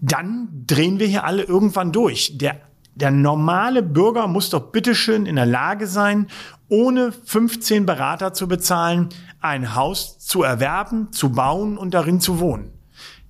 dann 0.00 0.48
drehen 0.66 0.98
wir 0.98 1.06
hier 1.06 1.22
alle 1.22 1.44
irgendwann 1.44 1.92
durch. 1.92 2.36
Der, 2.36 2.56
der 2.96 3.12
normale 3.12 3.80
Bürger 3.80 4.26
muss 4.26 4.50
doch 4.50 4.72
bitteschön 4.72 5.24
in 5.24 5.36
der 5.36 5.46
Lage 5.46 5.86
sein, 5.86 6.26
ohne 6.68 7.12
15 7.12 7.86
Berater 7.86 8.32
zu 8.32 8.48
bezahlen, 8.48 9.08
ein 9.40 9.76
Haus 9.76 10.18
zu 10.18 10.42
erwerben, 10.42 11.12
zu 11.12 11.30
bauen 11.30 11.78
und 11.78 11.94
darin 11.94 12.18
zu 12.18 12.40
wohnen. 12.40 12.72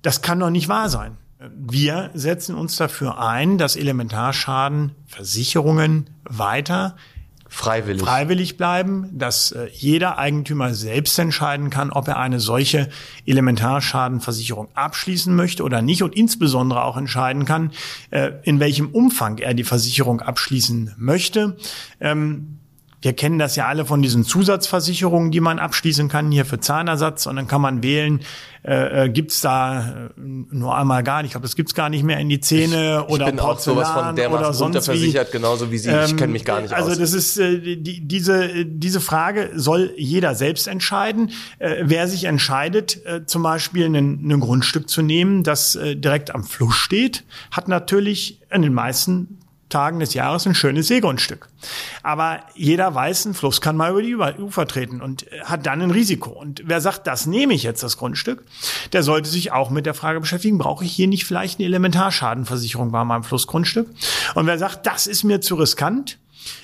Das 0.01 0.23
kann 0.23 0.39
doch 0.39 0.49
nicht 0.49 0.69
wahr 0.69 0.89
sein. 0.89 1.17
Wir 1.55 2.09
setzen 2.15 2.55
uns 2.55 2.77
dafür 2.77 3.19
ein, 3.19 3.59
dass 3.59 3.75
Elementarschadenversicherungen 3.75 6.09
weiter 6.23 6.95
Freiwillig. 7.53 8.01
Freiwillig 8.01 8.57
bleiben, 8.57 9.09
dass 9.11 9.51
äh, 9.51 9.67
jeder 9.71 10.17
Eigentümer 10.17 10.73
selbst 10.73 11.19
entscheiden 11.19 11.69
kann, 11.69 11.91
ob 11.91 12.07
er 12.07 12.17
eine 12.17 12.39
solche 12.39 12.89
Elementarschadenversicherung 13.27 14.69
abschließen 14.73 15.35
möchte 15.35 15.61
oder 15.61 15.83
nicht 15.83 16.01
und 16.01 16.15
insbesondere 16.15 16.83
auch 16.83 16.97
entscheiden 16.97 17.45
kann, 17.45 17.69
äh, 18.09 18.31
in 18.41 18.59
welchem 18.59 18.89
Umfang 18.89 19.37
er 19.37 19.53
die 19.53 19.63
Versicherung 19.63 20.19
abschließen 20.19 20.95
möchte. 20.97 21.55
Ähm, 22.01 22.57
wir 23.03 23.13
kennen 23.13 23.37
das 23.37 23.57
ja 23.57 23.67
alle 23.67 23.85
von 23.85 24.01
diesen 24.01 24.23
Zusatzversicherungen, 24.23 25.29
die 25.29 25.41
man 25.41 25.59
abschließen 25.59 26.07
kann 26.07 26.31
hier 26.31 26.45
für 26.45 26.61
Zahnersatz 26.61 27.25
und 27.25 27.35
dann 27.35 27.47
kann 27.47 27.59
man 27.59 27.83
wählen, 27.83 28.21
äh, 28.63 29.05
äh 29.05 29.09
gibt's 29.09 29.41
da 29.41 30.07
äh, 30.15 30.21
nur 30.21 30.77
einmal 30.77 31.03
gar 31.03 31.21
nicht. 31.21 31.29
Ich 31.29 31.31
glaube, 31.33 31.45
das 31.45 31.57
gibt's 31.57 31.73
gar 31.73 31.89
nicht 31.89 32.03
mehr 32.03 32.17
in 32.19 32.29
die 32.29 32.39
Zähne 32.39 33.03
ich, 33.05 33.13
oder 33.13 33.25
ich 33.25 33.31
bin 33.31 33.39
Porzellan 33.39 33.83
auch 33.83 33.89
sowas 33.89 34.15
von 34.15 34.33
oder 34.33 34.53
sonst 34.53 34.77
unterversichert, 34.77 35.27
wie. 35.27 35.31
genauso 35.33 35.69
wie 35.69 35.77
Sie. 35.77 35.89
ich 35.89 36.15
kenne 36.15 36.31
mich 36.31 36.45
gar 36.45 36.61
nicht 36.61 36.73
also 36.73 36.91
aus. 36.91 36.97
Also 36.97 37.01
das 37.01 37.13
ist 37.13 37.37
äh, 37.37 37.75
die, 37.75 38.07
diese 38.07 38.65
diese 38.65 39.01
Frage 39.01 39.51
soll 39.53 39.93
jeder 39.97 40.33
selbst 40.33 40.69
entscheiden. 40.69 41.31
Äh, 41.59 41.83
wer 41.83 42.07
sich 42.07 42.23
entscheidet, 42.23 43.05
äh, 43.05 43.25
zum 43.25 43.43
Beispiel 43.43 43.85
ein, 43.85 44.31
ein 44.31 44.39
Grundstück 44.39 44.89
zu 44.89 45.01
nehmen, 45.01 45.43
das 45.43 45.75
äh, 45.75 45.97
direkt 45.97 46.33
am 46.33 46.45
Fluss 46.45 46.75
steht, 46.75 47.25
hat 47.51 47.67
natürlich 47.67 48.39
in 48.49 48.61
den 48.61 48.73
meisten 48.73 49.39
Tagen 49.73 49.99
des 49.99 50.13
Jahres 50.13 50.45
ein 50.45 50.55
schönes 50.55 50.87
Seegrundstück. 50.87 51.49
Aber 52.03 52.41
jeder 52.55 52.93
weiß, 52.93 53.25
ein 53.25 53.33
Fluss 53.33 53.59
kann 53.59 53.75
mal 53.75 53.99
über 54.05 54.31
die 54.31 54.41
Ufer 54.41 54.67
treten 54.67 55.01
und 55.01 55.25
hat 55.43 55.65
dann 55.65 55.81
ein 55.81 55.91
Risiko. 55.91 56.29
Und 56.29 56.61
wer 56.65 56.79
sagt, 56.79 57.07
das 57.07 57.25
nehme 57.25 57.53
ich 57.53 57.63
jetzt, 57.63 57.83
das 57.83 57.97
Grundstück, 57.97 58.45
der 58.93 59.03
sollte 59.03 59.29
sich 59.29 59.51
auch 59.51 59.69
mit 59.69 59.85
der 59.85 59.93
Frage 59.93 60.19
beschäftigen, 60.19 60.57
brauche 60.57 60.85
ich 60.85 60.93
hier 60.93 61.07
nicht 61.07 61.25
vielleicht 61.25 61.59
eine 61.59 61.67
Elementarschadenversicherung 61.67 62.91
bei 62.91 63.03
meinem 63.03 63.23
Flussgrundstück? 63.23 63.89
Und 64.35 64.45
wer 64.45 64.57
sagt, 64.57 64.85
das 64.85 65.07
ist 65.07 65.23
mir 65.23 65.41
zu 65.41 65.55
riskant, 65.55 66.19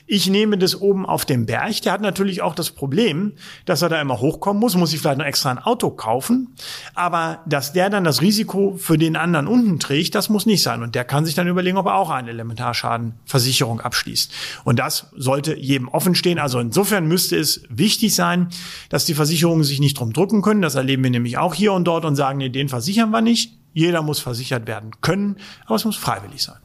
ich 0.08 0.28
nehme 0.28 0.58
das 0.58 0.80
oben 0.80 1.06
auf 1.06 1.26
dem 1.26 1.46
Berg. 1.46 1.82
Der 1.82 1.92
hat 1.92 2.02
natürlich 2.02 2.42
auch 2.42 2.56
das 2.56 2.72
Problem, 2.72 3.34
dass 3.66 3.82
er 3.82 3.90
da 3.90 4.02
immer 4.02 4.20
hochkommen 4.20 4.60
muss, 4.60 4.76
muss 4.76 4.94
ich 4.94 5.00
vielleicht 5.00 5.20
noch 5.20 5.26
extra 5.26 5.52
ein 5.52 5.60
Auto 5.60 5.92
kaufen. 5.92 6.56
Aber 6.96 7.40
dass 7.46 7.74
der 7.74 7.90
dann 7.90 8.04
das 8.04 8.22
Risiko 8.22 8.76
für 8.78 8.98
den 8.98 9.16
anderen 9.16 9.48
unten 9.48 9.80
trägt, 9.80 10.16
das 10.16 10.30
muss 10.30 10.46
nicht 10.46 10.64
sein. 10.64 10.84
Und 10.84 10.96
der 10.96 11.06
kann 11.06 11.26
sich 11.26 11.36
dann 11.36 11.48
überlegen, 11.48 11.78
ob 11.78 11.86
er 11.86 11.96
auch 11.96 12.10
eine 12.10 12.30
Elementarschadenversicherung 12.30 13.82
abschließt. 13.82 14.32
Und 14.64 14.80
das 14.80 15.08
sollte 15.16 15.56
jedem 15.56 15.88
offen 15.88 16.16
stehen. 16.16 16.40
Also 16.40 16.60
insofern 16.60 17.08
müsste 17.08 17.38
es 17.38 17.64
wichtig 17.70 18.16
sein, 18.16 18.50
dass 18.90 19.06
die 19.06 19.14
Versicherungen 19.14 19.64
sich 19.64 19.80
nicht 19.80 20.00
drum 20.00 20.14
drücken 20.14 20.42
können. 20.42 20.62
Das 20.62 20.76
erleben 20.76 21.04
wir 21.04 21.12
nämlich 21.12 21.38
auch 21.38 21.54
hier 21.54 21.74
und 21.74 21.86
dort 21.86 22.06
und 22.06 22.16
sagen, 22.16 22.40
nee, 22.40 22.50
den 22.50 22.70
versichern 22.70 23.12
wir 23.12 23.22
nicht. 23.22 23.58
Jeder 23.74 24.02
muss 24.02 24.20
versichert 24.20 24.68
werden 24.68 24.92
können, 25.02 25.38
aber 25.66 25.76
es 25.76 25.86
muss 25.86 25.96
freiwillig 25.96 26.42
sein. 26.44 26.58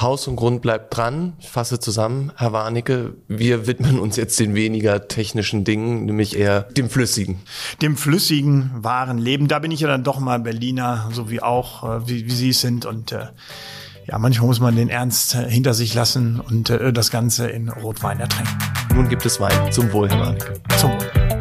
Haus 0.00 0.28
und 0.28 0.36
Grund 0.36 0.60
bleibt 0.60 0.94
dran. 0.96 1.32
Ich 1.38 1.48
fasse 1.48 1.80
zusammen, 1.80 2.30
Herr 2.36 2.52
Warnecke, 2.52 3.14
wir 3.28 3.66
widmen 3.66 3.98
uns 3.98 4.16
jetzt 4.16 4.38
den 4.38 4.54
weniger 4.54 5.08
technischen 5.08 5.64
Dingen, 5.64 6.04
nämlich 6.04 6.36
eher 6.36 6.62
dem 6.62 6.90
Flüssigen. 6.90 7.40
Dem 7.80 7.96
flüssigen, 7.96 8.70
wahren 8.74 9.18
Leben. 9.18 9.48
Da 9.48 9.58
bin 9.58 9.70
ich 9.70 9.80
ja 9.80 9.88
dann 9.88 10.04
doch 10.04 10.20
mal 10.20 10.38
Berliner, 10.38 11.08
so 11.12 11.30
wie 11.30 11.42
auch, 11.42 11.82
äh, 11.82 12.08
wie, 12.08 12.26
wie 12.26 12.34
Sie 12.34 12.50
es 12.50 12.60
sind. 12.60 12.84
Und 12.84 13.12
äh, 13.12 13.28
ja, 14.06 14.18
manchmal 14.18 14.48
muss 14.48 14.60
man 14.60 14.76
den 14.76 14.90
Ernst 14.90 15.34
äh, 15.34 15.48
hinter 15.48 15.72
sich 15.72 15.94
lassen 15.94 16.40
und 16.40 16.68
äh, 16.68 16.92
das 16.92 17.10
Ganze 17.10 17.48
in 17.48 17.70
Rotwein 17.70 18.20
ertränken. 18.20 18.58
Nun 18.94 19.08
gibt 19.08 19.24
es 19.24 19.40
Wein. 19.40 19.72
Zum 19.72 19.92
Wohl, 19.92 20.10
Herr 20.10 20.20
Warnecke. 20.20 20.60
Zum 20.78 20.90
Wohl. 20.92 21.35